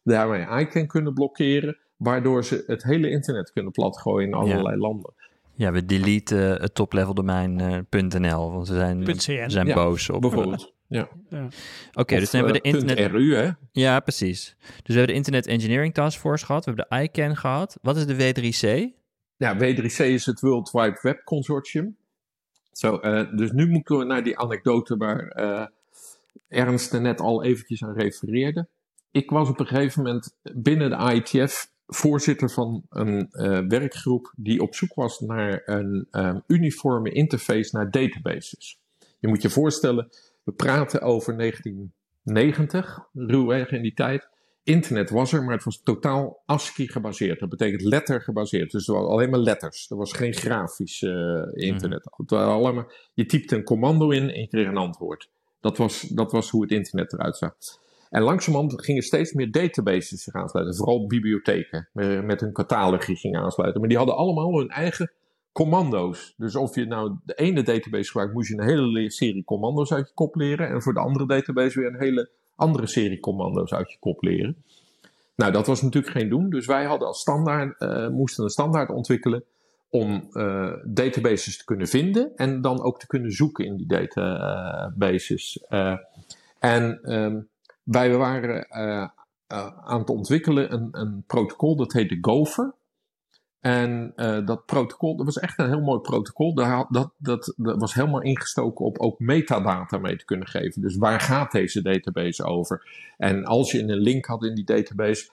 [0.03, 4.81] daarmee ICANN kunnen blokkeren waardoor ze het hele internet kunnen platgooien in allerlei ja.
[4.81, 5.13] landen.
[5.53, 7.59] Ja, we deleten het top-level domein
[7.91, 10.21] uh, .nl, want ze zijn, ze zijn ja, boos op.
[10.21, 10.73] Bijvoorbeeld.
[10.87, 11.09] Ja.
[11.29, 11.43] ja.
[11.45, 11.55] Oké,
[11.93, 13.11] okay, dus dan hebben we de internet...
[13.11, 13.49] .ru, hè?
[13.71, 14.55] Ja, precies.
[14.59, 17.77] Dus we hebben de Internet Engineering Task Force gehad, we hebben de ICANN gehad.
[17.81, 18.97] Wat is de W3C?
[19.37, 21.97] Ja, W3C is het World Wide Web Consortium.
[22.71, 25.65] Zo, uh, dus nu moeten we naar die anekdote waar uh,
[26.47, 28.67] Ernst er net al eventjes aan refereerde.
[29.11, 34.61] Ik was op een gegeven moment binnen de IETF voorzitter van een uh, werkgroep die
[34.61, 38.79] op zoek was naar een um, uniforme interface naar databases.
[39.19, 40.09] Je moet je voorstellen,
[40.43, 44.27] we praten over 1990, ruwweg in die tijd.
[44.63, 47.39] Internet was er, maar het was totaal ASCII gebaseerd.
[47.39, 48.71] Dat betekent letter gebaseerd.
[48.71, 49.89] Dus er waren alleen maar letters.
[49.89, 51.11] Er was geen grafisch uh,
[51.53, 52.05] internet.
[52.05, 52.13] Mm.
[52.17, 55.29] Het waren alleen maar, je typte een commando in en je kreeg een antwoord.
[55.59, 57.55] Dat was, dat was hoe het internet eruit zag.
[58.09, 60.75] En langzamerhand gingen steeds meer databases zich aansluiten.
[60.75, 61.89] Vooral bibliotheken
[62.25, 63.79] met hun catalogie gingen aansluiten.
[63.79, 65.11] Maar die hadden allemaal hun eigen
[65.51, 66.33] commando's.
[66.37, 70.07] Dus of je nou de ene database gebruikt, moest je een hele serie commando's uit
[70.07, 70.69] je kop leren.
[70.69, 74.63] En voor de andere database weer een hele andere serie commando's uit je kop leren.
[75.35, 76.49] Nou, dat was natuurlijk geen doen.
[76.49, 79.43] Dus wij hadden als standaard, uh, moesten een standaard ontwikkelen
[79.89, 85.63] om uh, databases te kunnen vinden en dan ook te kunnen zoeken in die databases.
[86.59, 87.47] En um,
[87.91, 89.07] wij waren uh,
[89.53, 92.73] uh, aan het ontwikkelen een, een, protocol dat heette Gopher.
[93.59, 96.53] En uh, dat protocol, dat was echt een heel mooi protocol.
[96.53, 100.81] Dat, dat, dat, dat, was helemaal ingestoken op ook metadata mee te kunnen geven.
[100.81, 102.87] Dus waar gaat deze database over?
[103.17, 105.29] En als je een link had in die database,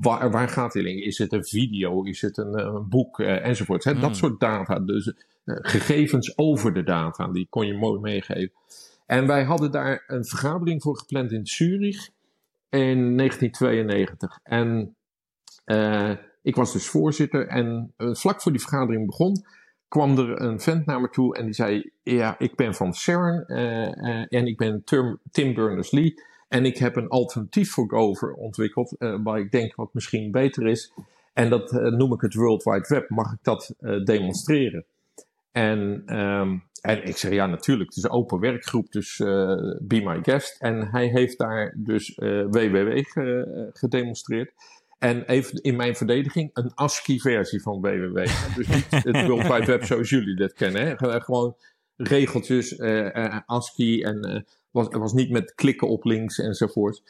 [0.00, 0.98] waar, waar gaat die link?
[0.98, 2.02] Is het een video?
[2.02, 3.20] Is het een, een boek?
[3.20, 3.84] enzovoort.
[3.84, 4.00] Mm.
[4.00, 4.78] Dat soort data.
[4.78, 5.12] Dus
[5.44, 8.52] gegevens over de data, die kon je mooi meegeven.
[9.06, 12.10] En wij hadden daar een vergadering voor gepland in Zurich
[12.68, 14.38] in 1992.
[14.42, 14.96] En
[15.66, 16.10] uh,
[16.42, 17.46] ik was dus voorzitter.
[17.46, 19.44] En uh, vlak voor die vergadering begon,
[19.88, 23.44] kwam er een vent naar me toe en die zei: Ja, ik ben van CERN
[24.28, 24.84] en ik ben
[25.30, 26.14] Tim Berners-Lee.
[26.48, 30.92] En ik heb een alternatief voor Gover ontwikkeld, waar ik denk wat misschien beter is.
[31.32, 33.10] En dat noem ik het World Wide Web.
[33.10, 34.84] Mag ik dat demonstreren?
[35.52, 39.28] En, um, en ik zei, ja natuurlijk, het is een open werkgroep, dus uh,
[39.80, 40.56] be my guest.
[40.60, 44.52] En hij heeft daar dus uh, eh, WWW ge, gedemonstreerd.
[44.98, 48.16] En even in mijn verdediging, een ASCII-versie van WWW.
[48.56, 50.86] dus niet het World Wide Web zoals jullie dat kennen.
[50.86, 51.20] Hè?
[51.20, 51.56] Gewoon
[51.96, 57.02] regeltjes, uh, ASCII en was, was niet met klikken op links enzovoort.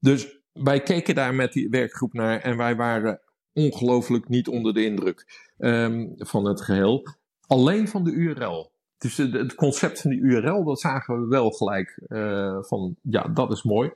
[0.00, 3.20] Dus wij keken daar met die werkgroep naar en wij waren
[3.52, 7.06] ongelooflijk niet onder de indruk um, van het geheel
[7.46, 8.72] alleen van de URL.
[8.98, 13.50] Dus het concept van die URL, dat zagen we wel gelijk uh, van, ja, dat
[13.50, 13.90] is mooi.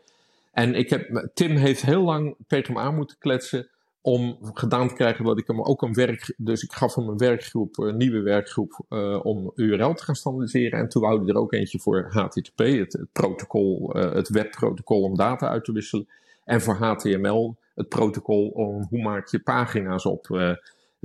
[0.52, 3.68] En ik heb, Tim heeft heel lang tegen me aan moeten kletsen
[4.00, 7.18] om gedaan te krijgen dat ik hem ook een werk, dus ik gaf hem een
[7.18, 10.78] werkgroep, een nieuwe werkgroep, uh, om URL te gaan standaardiseren.
[10.78, 15.16] En toen wou hij er ook eentje voor HTTP, het, protocol, uh, het webprotocol om
[15.16, 16.08] data uit te wisselen.
[16.44, 20.26] En voor HTML, het protocol om hoe maak je pagina's op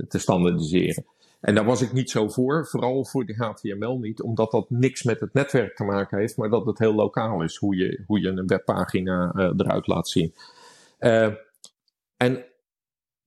[0.08, 1.04] te standaardiseren.
[1.44, 5.02] En daar was ik niet zo voor, vooral voor de HTML niet, omdat dat niks
[5.02, 8.20] met het netwerk te maken heeft, maar dat het heel lokaal is hoe je, hoe
[8.20, 10.34] je een webpagina uh, eruit laat zien.
[11.00, 11.32] Uh,
[12.16, 12.44] en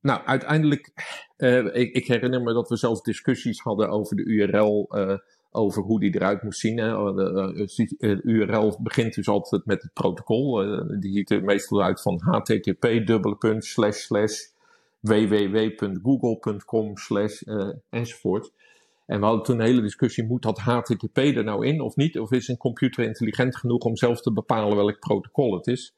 [0.02, 0.92] nou, uiteindelijk,
[1.38, 4.90] uh, ik, ik, herinner me dat we zelfs discussies hadden over de URL,
[5.52, 6.76] over hoe die eruit moest zien.
[6.76, 10.56] De URL begint dus altijd met het protocol.
[11.00, 13.08] die ziet er meestal uit van http
[15.00, 16.94] www.google.com
[17.46, 18.52] uh, enzovoort.
[19.06, 22.20] En we hadden toen een hele discussie, moet dat HTTP er nou in of niet?
[22.20, 25.96] Of is een computer intelligent genoeg om zelf te bepalen welk protocol het is?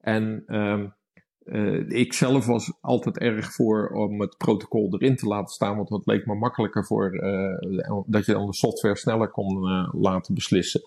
[0.00, 0.94] En um,
[1.88, 6.06] ik zelf was altijd erg voor om het protocol erin te laten staan, want dat
[6.06, 9.60] leek me makkelijker voor uh, dat je dan de software sneller kon
[9.92, 10.80] laten beslissen.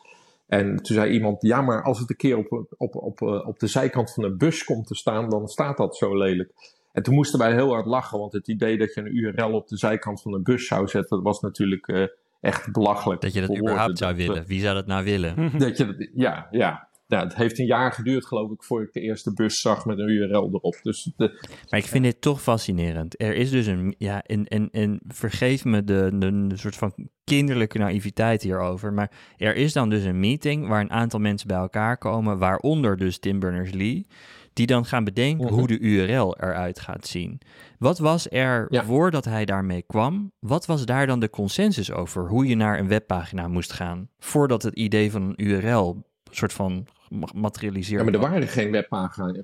[0.48, 3.68] En toen zei iemand, ja, maar als het een keer op, op, op, op de
[3.68, 6.54] zijkant van een bus komt te staan, dan staat dat zo lelijk.
[6.96, 9.68] En toen moesten wij heel hard lachen, want het idee dat je een URL op
[9.68, 12.06] de zijkant van een bus zou zetten, dat was natuurlijk uh,
[12.42, 13.22] echt belachelijk.
[13.22, 14.46] Dat je dat überhaupt zou willen.
[14.46, 15.52] Wie zou dat nou willen?
[15.58, 16.88] Dat je dat, ja, ja.
[17.08, 20.00] Nou, het heeft een jaar geduurd, geloof ik, voor ik de eerste bus zag met
[20.00, 20.80] een URL erop.
[20.82, 23.22] Dus de, maar ik vind dit toch fascinerend.
[23.22, 26.94] Er is dus een, ja, en, en, en vergeef me de, de, de soort van
[27.24, 31.58] kinderlijke naïviteit hierover, maar er is dan dus een meeting waar een aantal mensen bij
[31.58, 34.08] elkaar komen, waaronder dus Tim Berners-Lee
[34.56, 37.42] die dan gaan bedenken hoe de URL eruit gaat zien.
[37.78, 40.32] Wat was er voordat hij daarmee kwam?
[40.40, 44.64] Wat was daar dan de consensus over hoe je naar een webpagina moest gaan voordat
[44.64, 46.88] het idee van een URL een soort van
[47.34, 48.04] materialiseerde?
[48.04, 48.72] Ja, maar er waren geen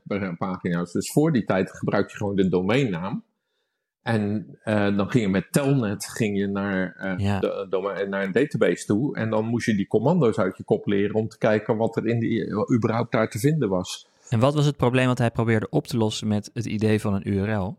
[0.03, 0.91] webpagina's.
[0.91, 3.23] Dus voor die tijd gebruik je gewoon de domeinnaam.
[4.01, 8.31] En uh, dan ging je met Telnet ging je naar, uh, de, domein, naar een
[8.31, 9.15] database toe.
[9.15, 12.07] En dan moest je die commando's uit je kop leren om te kijken wat er
[12.07, 14.09] in die, überhaupt daar te vinden was.
[14.31, 17.13] En wat was het probleem dat hij probeerde op te lossen met het idee van
[17.13, 17.77] een URL?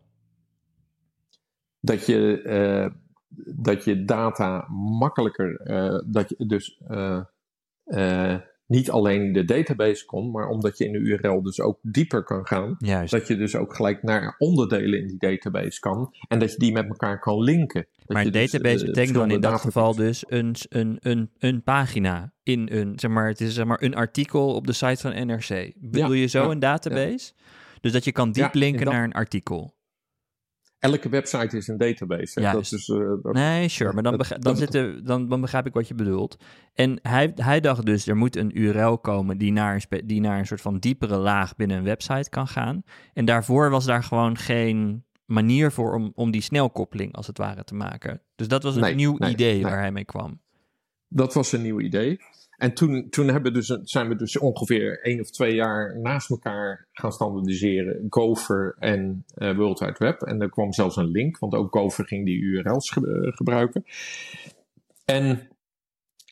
[1.79, 2.89] Dat je, uh,
[3.55, 7.21] dat je data makkelijker, uh, dat je dus uh,
[8.73, 12.47] niet alleen de database kon, maar omdat je in de URL dus ook dieper kan
[12.47, 12.75] gaan.
[12.79, 13.11] Juist.
[13.11, 16.13] Dat je dus ook gelijk naar onderdelen in die database kan.
[16.27, 17.87] En dat je die met elkaar kan linken.
[17.95, 21.63] Dat maar een dus, database betekent dan in dat geval dus een, een, een, een
[21.63, 25.27] pagina in een, zeg maar, het is zeg maar een artikel op de site van
[25.27, 25.73] NRC.
[25.75, 27.31] Bedoel je zo een database?
[27.81, 29.73] Dus dat je kan diep linken naar een artikel
[30.83, 32.41] elke website is een database.
[32.41, 35.65] Ja, dat is, uh, dat, nee, sure, maar dan, begrijp, dan, zitten, dan, dan begrijp
[35.65, 36.37] ik wat je bedoelt.
[36.73, 40.39] En hij, hij dacht dus, er moet een URL komen die naar, een die naar
[40.39, 42.83] een soort van diepere laag binnen een website kan gaan.
[43.13, 47.63] En daarvoor was daar gewoon geen manier voor om, om die snelkoppeling als het ware
[47.63, 48.21] te maken.
[48.35, 50.41] Dus dat was een nieuw idee waar hij mee kwam.
[51.07, 52.19] Dat was een nieuw idee.
[52.63, 56.87] En toen, toen hebben dus, zijn we dus ongeveer één of twee jaar naast elkaar
[56.91, 58.05] gaan standaardiseren.
[58.09, 60.21] Gopher en uh, World Wide Web.
[60.21, 62.97] En er kwam zelfs een link, want ook Gopher ging die URL's
[63.35, 63.85] gebruiken.
[65.05, 65.47] En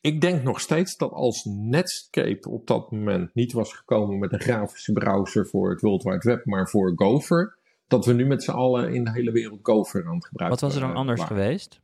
[0.02, 4.42] ik denk nog steeds dat als Netscape op dat moment niet was gekomen met een
[4.42, 7.58] grafische browser voor het World Wide Web, maar voor Gopher,
[7.88, 10.70] dat we nu met z'n allen in de hele wereld Gopher aan het gebruiken Wat
[10.72, 11.82] was er dan anders geweest?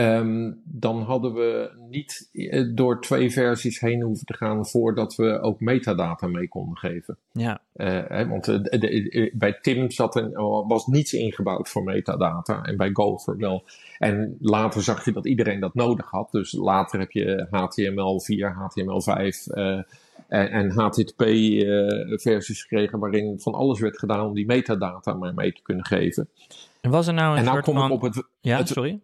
[0.00, 5.40] Um, dan hadden we niet eh, door twee versies heen hoeven te gaan voordat we
[5.40, 7.16] ook metadata mee konden geven.
[7.32, 7.60] Ja.
[7.76, 10.32] Uh, hè, want de, de, bij Tim zat een,
[10.66, 13.64] was niets ingebouwd voor metadata en bij Gopher wel.
[13.98, 16.28] En later zag je dat iedereen dat nodig had.
[16.30, 19.52] Dus later heb je HTML4, HTML5
[20.28, 25.62] En, en HTTP-versies gekregen waarin van alles werd gedaan om die metadata maar mee te
[25.62, 26.28] kunnen geven.
[26.80, 27.86] En was er nou een en nou soort kom van...
[27.86, 29.00] ik op het, Ja, het- sorry.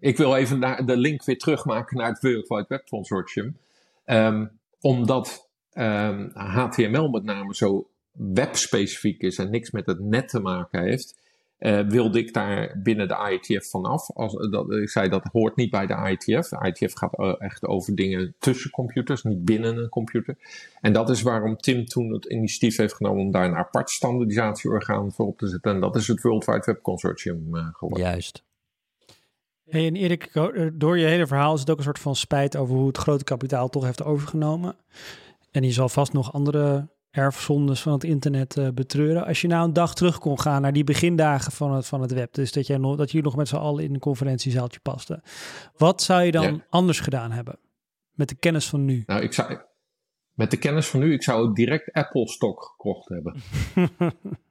[0.00, 3.56] Ik wil even naar de link weer terugmaken naar het World Wide Web Consortium.
[4.04, 4.46] Ehm,
[4.80, 10.82] omdat ehm, HTML met name zo webspecifiek is en niks met het net te maken
[10.82, 11.18] heeft,
[11.58, 14.10] eh, wilde ik daar binnen de IETF vanaf.
[14.10, 16.48] Als, dat, ik zei dat hoort niet bij de IETF.
[16.48, 20.36] De IETF gaat eh, echt over dingen tussen computers, niet binnen een computer.
[20.80, 25.12] En dat is waarom Tim toen het initiatief heeft genomen om daar een apart standaardisatieorgaan
[25.12, 25.72] voor op te zetten.
[25.72, 28.06] En dat is het World Wide Web Consortium eh, geworden.
[28.06, 28.48] Juist.
[29.70, 32.56] Hey, en Erik, eh, door je hele verhaal is het ook een soort van spijt
[32.56, 34.76] over hoe het grote kapitaal toch heeft overgenomen.
[35.50, 39.26] En je zal vast nog andere erfzondes van het internet eh, betreuren.
[39.26, 42.12] Als je nou een dag terug kon gaan naar die begindagen van het, van het
[42.12, 45.22] web, dus dat, jij nog, dat jullie nog met z'n allen in een conferentiezaaltje pasten.
[45.76, 46.64] Wat zou je dan Ja.
[46.68, 47.58] anders gedaan hebben
[48.12, 49.02] met de kennis van nu?
[49.06, 49.58] Nou, ik zou,
[50.34, 53.34] met de kennis van nu, ik zou direct Apple stock gekocht hebben.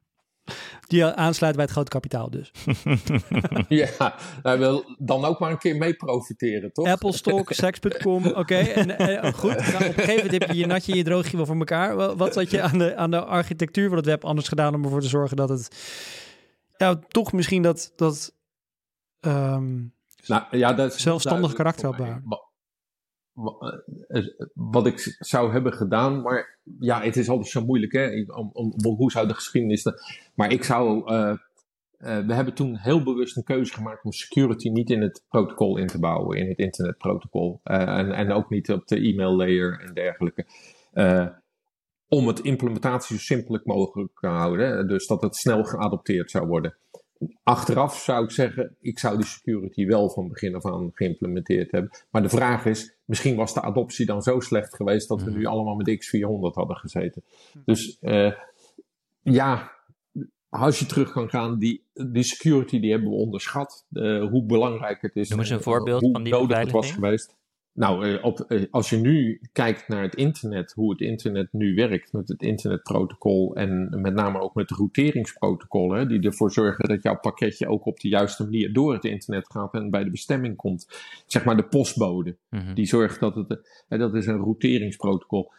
[0.90, 2.52] Die aansluit bij het grote kapitaal dus.
[3.68, 6.88] ja, hij wil dan ook maar een keer mee profiteren, toch?
[6.88, 8.56] Apple Stock, Sex.com, oké.
[8.56, 11.38] En eh, goed, nou, op een gegeven moment heb je je natje en je droogje
[11.38, 11.96] wel voor elkaar.
[11.96, 14.84] Wa- Wat had je aan de, aan de architectuur van het web anders gedaan om
[14.84, 15.70] ervoor te zorgen dat het...
[16.78, 17.94] Ja, toch misschien dat...
[17.96, 18.36] dat
[19.20, 19.78] ehm,
[20.26, 22.16] Nou, ja, dat is Zelfstandig karakter voor mij.
[22.16, 22.30] opbouwen.
[22.30, 22.48] Wa- wa- eh,
[24.54, 28.24] Wat ik zou hebben gedaan, maar ja, het is altijd zo moeilijk, hè?
[28.28, 29.84] Om, om, hoe zou de geschiedenis.
[29.84, 30.00] dan-
[30.36, 31.08] Maar ik zou.
[31.14, 31.30] eh,
[31.98, 35.78] eh, we hebben toen heel bewust een keuze gemaakt om security niet in het protocol
[35.78, 37.60] in te bouwen, in het internetprotocol.
[37.64, 40.46] Eh, en, en ook niet op de e-mail layer en dergelijke.
[40.92, 41.28] Eh,
[42.08, 44.88] om het implementatie zo simpel mogelijk te houden.
[44.88, 46.76] Dus dat het snel geadopteerd zou worden.
[47.44, 51.92] Achteraf zou ik zeggen, ik zou die security wel van begin af aan geïmplementeerd hebben.
[52.12, 55.46] Maar de vraag is, misschien was de adoptie dan zo slecht geweest dat we nu
[55.46, 57.24] allemaal met X400 hadden gezeten.
[57.66, 58.34] Dus eh,
[59.22, 59.72] ja,
[60.50, 63.86] als je terug kan gaan, die, die security die hebben we onderschat.
[63.92, 65.30] Eh, hoe belangrijk het is.
[65.30, 67.38] Noem eens een en, voorbeeld hoe van die nodig het was geweest.
[67.80, 71.76] Nou, eh, op, eh, als je nu kijkt naar het internet, hoe het internet nu
[71.76, 77.04] werkt met het internetprotocol en met name ook met de routeringsprotocollen, die ervoor zorgen dat
[77.04, 80.56] jouw pakketje ook op de juiste manier door het internet gaat en bij de bestemming
[80.56, 80.88] komt.
[81.26, 82.74] Zeg maar de postbode, Mhm.
[82.74, 85.52] die zorgt dat het, dat is een routeringsprotocol.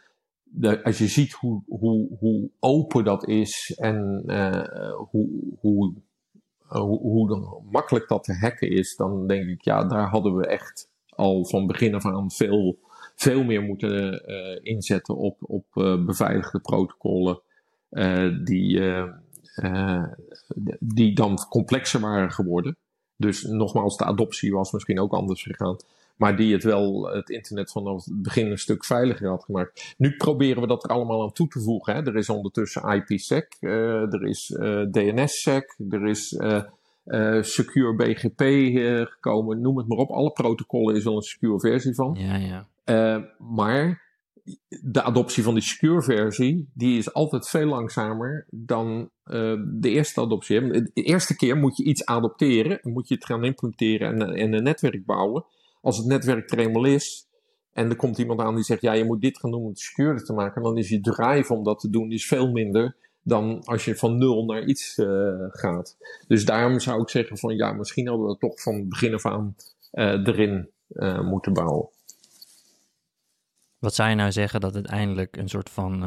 [0.44, 5.28] De, als je ziet hoe, hoe, hoe open dat is en eh, hoe,
[5.60, 5.94] hoe,
[6.68, 10.88] hoe, makkelijk dat te hacken is, dan denk ik, ja, daar hadden we echt
[11.20, 12.78] al van begin af aan veel,
[13.16, 17.40] veel meer moeten eh, inzetten op, op eh, beveiligde protocollen
[17.88, 18.82] eh, die,
[20.78, 22.76] die dan complexer waren geworden.
[23.16, 25.76] Dus nogmaals, de adoptie was misschien ook anders gegaan.
[26.20, 29.94] Maar die het wel het internet vanaf het begin een stuk veiliger had gemaakt.
[29.98, 31.94] Nu proberen we dat er allemaal aan toe te voegen.
[31.94, 32.06] Hè.
[32.06, 36.36] Er is ondertussen IPsec, eh, er is eh, DNSSec, er is
[37.04, 39.60] eh, Secure BGP eh, gekomen.
[39.60, 40.10] Noem het maar op.
[40.10, 42.16] Alle protocollen is wel een secure versie van.
[42.18, 42.68] Ja, ja.
[42.84, 44.08] Eh, maar
[44.68, 50.70] de adoptie van die secure versie, die is altijd veel langzamer dan de eerste adoptie.
[50.70, 54.62] De eerste keer moet je iets adopteren, moet je het gaan implementeren en, en een
[54.62, 55.44] netwerk bouwen.
[55.80, 57.28] Als het netwerk er eenmaal is
[57.72, 59.78] en er komt iemand aan die zegt, ja, je moet dit gaan doen om het
[59.78, 63.62] secure te maken, dan is je drive om dat te doen is veel minder dan
[63.64, 65.96] als je van nul naar iets eh, gaat.
[66.26, 69.26] Dus daarom zou ik zeggen van, ja, misschien hadden we het toch van begin af
[69.26, 69.56] aan
[69.90, 71.88] eh, erin eh, moeten bouwen.
[73.78, 76.04] Wat zou je nou zeggen dat uiteindelijk een soort van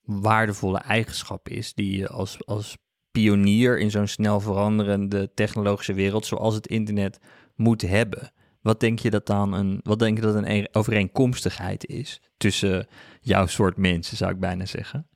[0.00, 2.76] waardevolle eigenschap is die je als, als
[3.10, 7.18] pionier in zo'n snel veranderende technologische wereld zoals het internet
[7.54, 8.32] moet hebben?
[8.60, 12.86] Wat denk je dat dan een, wat denk je dat een e- overeenkomstigheid is tussen
[13.20, 15.08] jouw soort mensen, zou ik bijna zeggen?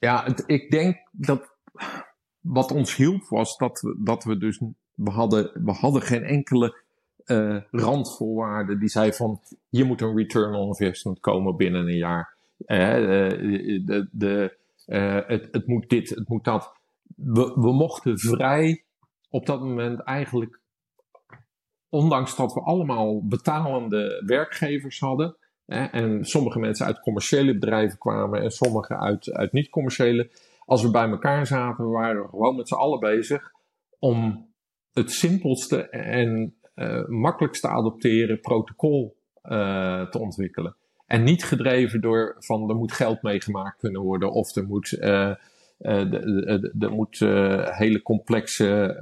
[0.00, 1.56] Ja, ik denk dat
[2.40, 4.60] wat ons hielp was dat we, dat we dus,
[4.94, 6.82] we hadden, we hadden geen enkele
[7.24, 12.36] eh, randvoorwaarde die zei van, hier moet een return on investment komen binnen een jaar.
[12.66, 14.56] Eh, eh, de, de,
[15.26, 16.72] het, het moet dit, het moet dat.
[17.16, 18.84] We, we mochten vrij
[19.28, 20.60] op dat moment eigenlijk,
[21.88, 25.36] ondanks dat we allemaal betalende werkgevers hadden,
[25.70, 30.30] en sommige mensen uit commerciële bedrijven kwamen en sommige uit, uit niet-commerciële,
[30.64, 33.52] als we bij elkaar zaten, we waren we gewoon met z'n allen bezig
[33.98, 34.48] om
[34.92, 40.76] het simpelste en eh, makkelijkst te adopteren protocol eh, te ontwikkelen.
[41.06, 46.72] En niet gedreven door van er moet geld meegemaakt kunnen worden of er moet, de-
[46.80, 47.18] er moet
[47.76, 48.96] hele complexe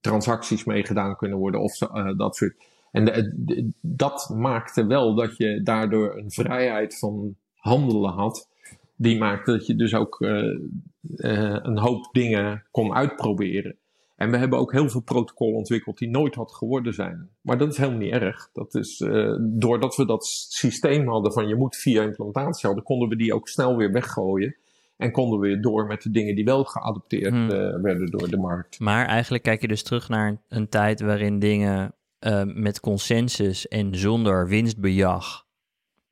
[0.00, 1.78] transacties meegedaan kunnen worden of
[2.16, 2.54] dat soort.
[2.94, 8.48] En dat maakte wel dat je daardoor een vrijheid van handelen had.
[8.96, 13.76] Die maakte dat je dus ook een hoop dingen kon uitproberen.
[14.16, 17.28] En we hebben ook heel veel protocollen ontwikkeld die nooit had geworden zijn.
[17.40, 18.48] Maar dat is helemaal niet erg.
[18.52, 23.08] Dat is, uh, doordat we dat systeem hadden van je moet via implantatie hadden, konden
[23.08, 24.56] we die ook snel weer weggooien.
[24.96, 27.50] En konden we weer door met de dingen die wel geadopteerd hmm.
[27.50, 28.80] uh, werden door de markt.
[28.80, 31.94] Maar eigenlijk kijk je dus terug naar een, tijd waarin dingen
[32.26, 35.46] uh, met consensus en zonder winstbejag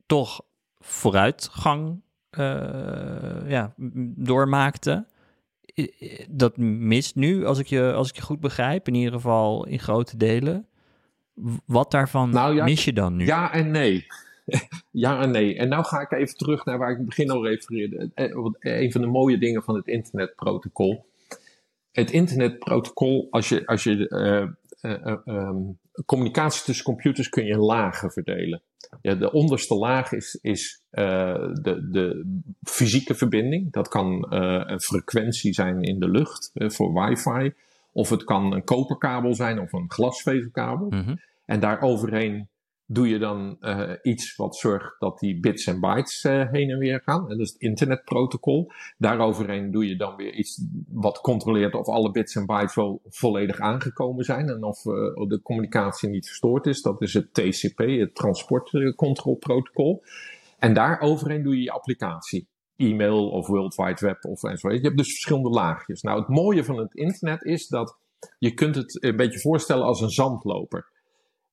[0.06, 0.40] toch
[0.78, 2.00] vooruitgang
[3.46, 3.74] ja,
[4.16, 5.06] doormaakten
[6.28, 9.78] dat mist nu, als ik, je, als ik je goed begrijp, in ieder geval in
[9.78, 10.66] grote delen.
[11.66, 13.24] Wat daarvan nou mis je dan nu?
[13.24, 14.06] Ja en nee.
[14.90, 15.56] ja en nee.
[15.56, 18.10] En nou ga ik even terug naar waar ik in het begin al refereerde.
[18.14, 21.06] Eh, een van de mooie dingen van het internetprotocol.
[21.92, 24.10] Het internetprotocol, als je, als je
[24.82, 28.62] uh, um, communicatie tussen computers kun je in lagen verdelen.
[29.00, 32.24] Ja, de onderste laag is, is uh, de, de
[32.62, 33.72] fysieke verbinding.
[33.72, 37.54] Dat kan uh, een frequentie zijn in de lucht uh, voor wifi.
[37.92, 40.86] Of het kan een koperkabel zijn of een glasvezelkabel.
[40.90, 41.20] Mm -hmm.
[41.44, 42.48] En daar overheen
[42.92, 46.78] doe je dan uh, iets wat zorgt dat die bits en bytes uh, heen en
[46.78, 47.22] weer gaan.
[47.22, 48.70] En dat is het internetprotocol.
[48.98, 53.58] Daaroverheen doe je dan weer iets wat controleert of alle bits en bytes wel volledig
[53.58, 54.92] aangekomen zijn en of uh,
[55.28, 56.82] de communicatie niet verstoord is.
[56.82, 60.02] Dat is het TCP, het transportcontrolprotocol.
[60.58, 62.48] En daaroverheen doe je je applicatie.
[62.76, 64.74] E-mail of World Wide Web of enzovoort.
[64.74, 66.02] Je hebt dus verschillende laagjes.
[66.02, 67.96] Nou, het mooie van het internet is dat
[68.38, 70.91] je kunt het een beetje voorstellen als een zandloper.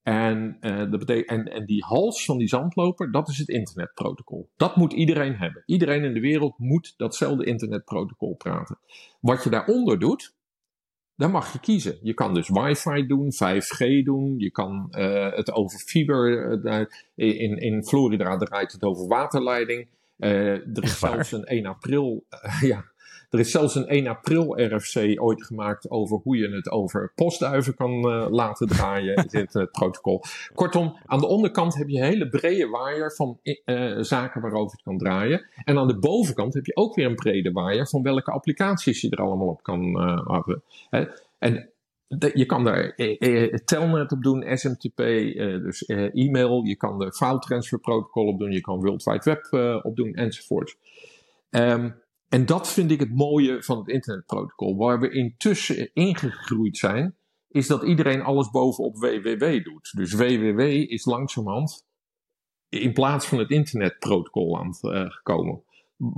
[0.03, 4.49] En, uh, dat betekent, en, en die hals van die zandloper, dat is het internetprotocol.
[4.57, 5.63] Dat moet iedereen hebben.
[5.65, 8.79] Iedereen in de wereld moet datzelfde internetprotocol praten.
[9.19, 10.33] Wat je daaronder doet,
[11.15, 11.97] daar mag je kiezen.
[12.01, 16.85] Je kan dus wifi doen, 5G doen, je kan uh, het over fiber, uh,
[17.15, 19.87] in, in Florida draait het over waterleiding.
[20.17, 22.25] er is zelfs een 1 april,
[22.61, 22.85] ja,
[23.29, 27.75] er is zelfs een 1 april RFC ooit gemaakt over hoe je het over postduiven
[27.75, 30.23] kan uh, laten draaien in het uh, protocol.
[30.53, 34.81] Kortom, aan de onderkant heb je een hele brede waaier van uh, zaken waarover het
[34.81, 35.45] kan draaien.
[35.63, 39.09] En aan de bovenkant heb je ook weer een brede waaier van welke applicaties je
[39.09, 40.63] er allemaal op kan hebben.
[41.39, 41.69] En
[42.07, 42.95] de, je kan daar
[43.65, 44.97] Telnet op doen, SMTP,
[45.63, 46.63] dus e-mail.
[46.63, 48.51] Je kan er file transfer protocol op doen.
[48.51, 50.77] Je kan World Wide Web op doen, enzovoort.
[51.49, 51.95] Um,
[52.29, 54.77] en dat vind ik het mooie van het internetprotocol.
[54.77, 57.15] Waar we intussen ingegroeid zijn,
[57.47, 59.91] is dat iedereen alles bovenop www doet.
[59.95, 60.59] Dus www
[60.91, 61.87] is langzamerhand
[62.69, 65.61] in plaats van het internetprotocol aan het uh, gekomen.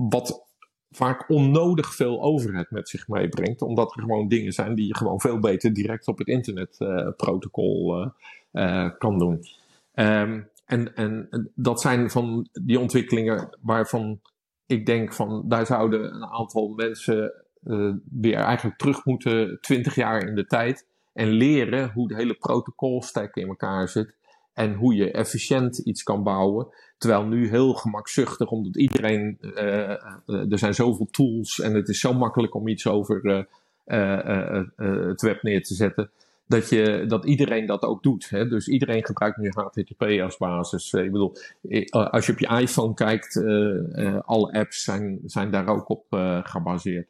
[0.10, 0.46] Wat
[0.90, 5.20] vaak onnodig veel overheid met zich meebrengt, omdat er gewoon dingen zijn die je gewoon
[5.20, 8.08] veel beter direct op het internetprotocol uh,
[8.52, 9.46] uh, kan doen.
[9.94, 14.20] Um, en, en dat zijn van die ontwikkelingen waarvan
[14.72, 20.28] ik denk van daar zouden een aantal mensen uh, weer eigenlijk terug moeten, twintig jaar
[20.28, 20.86] in de tijd.
[21.14, 24.14] En leren hoe de hele protocolstack in elkaar zit.
[24.54, 26.68] En hoe je efficiënt iets kan bouwen.
[26.98, 29.90] Terwijl nu heel gemakzuchtig, omdat iedereen, uh,
[30.26, 33.48] er zijn zoveel tools en het is zo makkelijk om iets over
[34.76, 36.12] het web neer te zetten
[36.52, 38.30] dat, je, dat iedereen dat ook doet.
[38.30, 38.48] Hè?
[38.48, 40.94] Dus iedereen gebruikt nu HTTP als basis.
[40.94, 41.36] Eh, ik bedoel,
[41.70, 46.06] eh, als je op je iPhone kijkt, uh, alle apps zijn, zijn daar ook op
[46.44, 47.08] gebaseerd.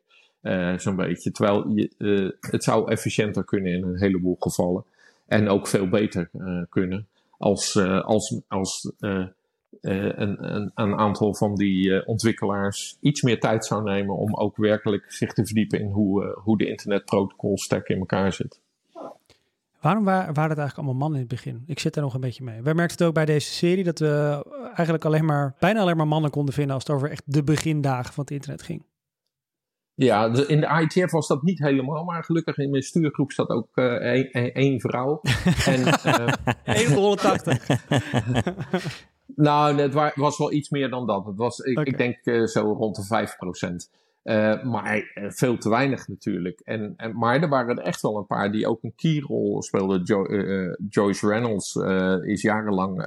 [0.77, 1.31] Zo'n beetje.
[1.31, 4.83] Terwijl je, het zou efficiënter kunnen in een heleboel gevallen.
[5.27, 6.29] En ook veel beter
[6.69, 7.07] kunnen.
[7.37, 9.33] Als, als, als een,
[9.81, 15.33] een, een, aantal van die ontwikkelaars iets meer tijd zou nemen om ook werkelijk zich
[15.33, 18.60] te verdiepen in hoe, hoe de internetprotocol stack in elkaar zit.
[19.81, 21.63] Waarom waren, het eigenlijk allemaal mannen in het begin?
[21.65, 22.61] Ik zit er nog een beetje mee.
[22.61, 26.07] Wij merkten het ook bij deze serie dat we eigenlijk alleen maar, bijna alleen maar
[26.07, 28.83] mannen konden vinden als het over echt de begindagen van het internet ging.
[29.93, 33.67] Ja, in de ITF was dat niet helemaal, maar gelukkig in mijn stuurgroep zat ook
[33.73, 35.21] uh, één vrouw.
[35.65, 35.79] en,
[36.65, 37.67] uh, 180.
[39.35, 41.25] nou, het was wel iets meer dan dat.
[41.25, 43.91] Het was, ik, ik denk uh, zo rond de 5 procent.
[44.23, 46.59] Uh, maar uh, veel te weinig natuurlijk.
[46.59, 50.01] En, en, maar er waren er echt wel een paar die ook een keyrol speelden.
[50.31, 51.75] Uh, Joyce Reynolds
[52.25, 53.05] is jarenlang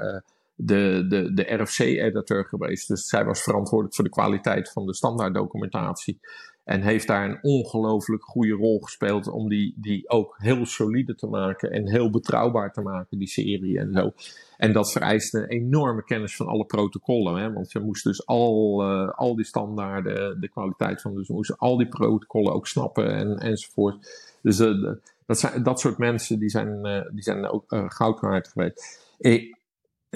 [0.54, 2.88] de, de, de RFC-editor geweest.
[2.88, 6.20] Dus zij was verantwoordelijk voor de kwaliteit van de standaarddocumentatie.
[6.64, 11.26] En heeft daar een ongelooflijk goede rol gespeeld om die, die ook heel solide te
[11.26, 14.12] maken en heel betrouwbaar te maken, die serie en zo.
[14.56, 17.42] En dat vereist een enorme kennis van alle protocollen.
[17.42, 17.52] Hè?
[17.52, 21.76] Want je moest dus al, uh, al die standaarden, de kwaliteit van, dus moest al
[21.76, 23.96] die protocollen ook snappen en, enzovoort.
[24.42, 24.92] Dus uh,
[25.26, 29.02] dat, zijn, dat soort mensen die zijn, die zijn ook goud waard geweest.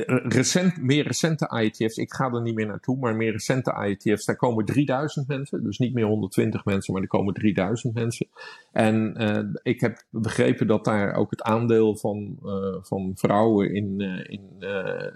[0.07, 4.37] Recent, meer recente IETF's, ik ga er niet meer naartoe, maar meer recente IETF's, daar
[4.37, 5.65] komen 3000 mensen.
[5.65, 8.27] Dus niet meer 120 mensen, maar er komen 3000 mensen.
[8.73, 14.01] En uh, ik heb begrepen dat daar ook het aandeel van, uh, van vrouwen in,
[14.27, 14.41] in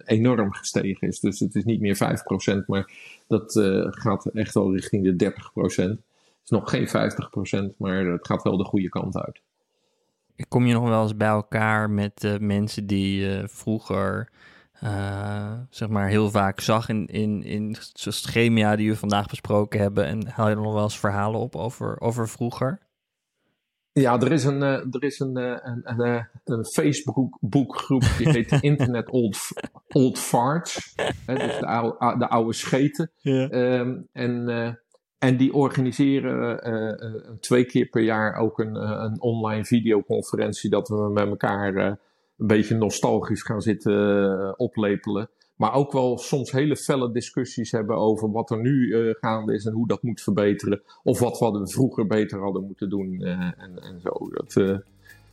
[0.05, 1.21] enorm gestegen is.
[1.21, 2.23] Dus het is niet meer
[2.63, 2.91] 5%, maar
[3.27, 3.53] dat
[3.91, 5.35] gaat echt wel richting de 30%.
[5.63, 5.99] Het
[6.45, 6.89] is nog geen
[7.73, 9.41] 50%, maar het gaat wel de goede kant uit.
[10.49, 14.31] Kom je nog wel eens bij elkaar met mensen die vroeger
[14.85, 20.07] uh, zeg maar heel vaak zag in, in, in schema die we vandaag besproken hebben.
[20.07, 22.81] En haal je er nog wel eens verhalen op over, over vroeger?
[23.93, 28.53] Ja, er is een, uh, er is een, uh, een, een, een Facebook-boekgroep die heet
[28.71, 29.39] Internet Old,
[29.89, 30.95] Old Farts.
[31.27, 33.11] Hè, dus de oude, de oude scheten.
[33.17, 33.79] Yeah.
[33.81, 34.49] Um, en,
[35.19, 41.27] en die organiseren twee keer per jaar ook een, een online videoconferentie dat we met
[41.27, 41.99] elkaar
[42.43, 45.31] een beetje nostalgisch gaan zitten uh, oplepelen.
[45.57, 49.65] Maar ook wel soms hele felle discussies hebben over wat er nu uh, gaande is
[49.65, 50.83] en hoe dat moet verbeteren.
[51.03, 54.31] Of wat we vroeger beter hadden moeten doen uh, en, en zo.
[54.31, 54.53] Dat,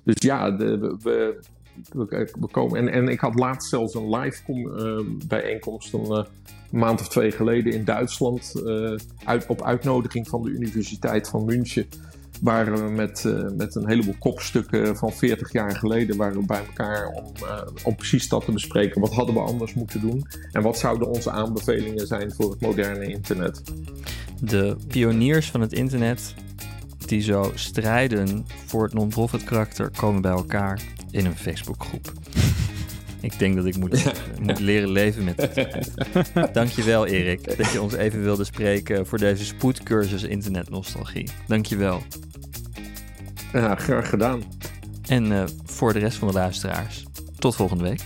[0.03, 0.97] dus ja, we,
[1.91, 2.80] we, komen.
[2.80, 4.41] En, en ik had laatst zelfs een live
[5.28, 6.26] bijeenkomst een
[6.72, 8.64] maand of twee geleden in Duitsland.
[9.24, 11.88] Uit, op uitnodiging van de Universiteit van München
[12.41, 16.65] waren we met, uh, met een heleboel kopstukken van 40 jaar geleden waren we bij
[16.65, 19.01] elkaar om, uh, om precies dat te bespreken.
[19.01, 20.27] Wat hadden we anders moeten doen?
[20.51, 23.61] En wat zouden onze aanbevelingen zijn voor het moderne internet?
[24.41, 26.33] De pioniers van het internet
[27.05, 30.81] die zo strijden voor het non-profit karakter komen bij elkaar
[31.11, 32.11] in een Facebookgroep.
[33.22, 35.93] Ik denk dat ik moet, moet leren leven met tijd.
[36.53, 41.30] Dankjewel Erik dat je ons even wilde spreken voor deze spoedcursus internetnostalgie.
[41.47, 42.01] Dankjewel.
[43.53, 44.43] Ja, graag gedaan.
[45.07, 47.05] En uh, voor de rest van de luisteraars,
[47.39, 48.01] tot volgende week.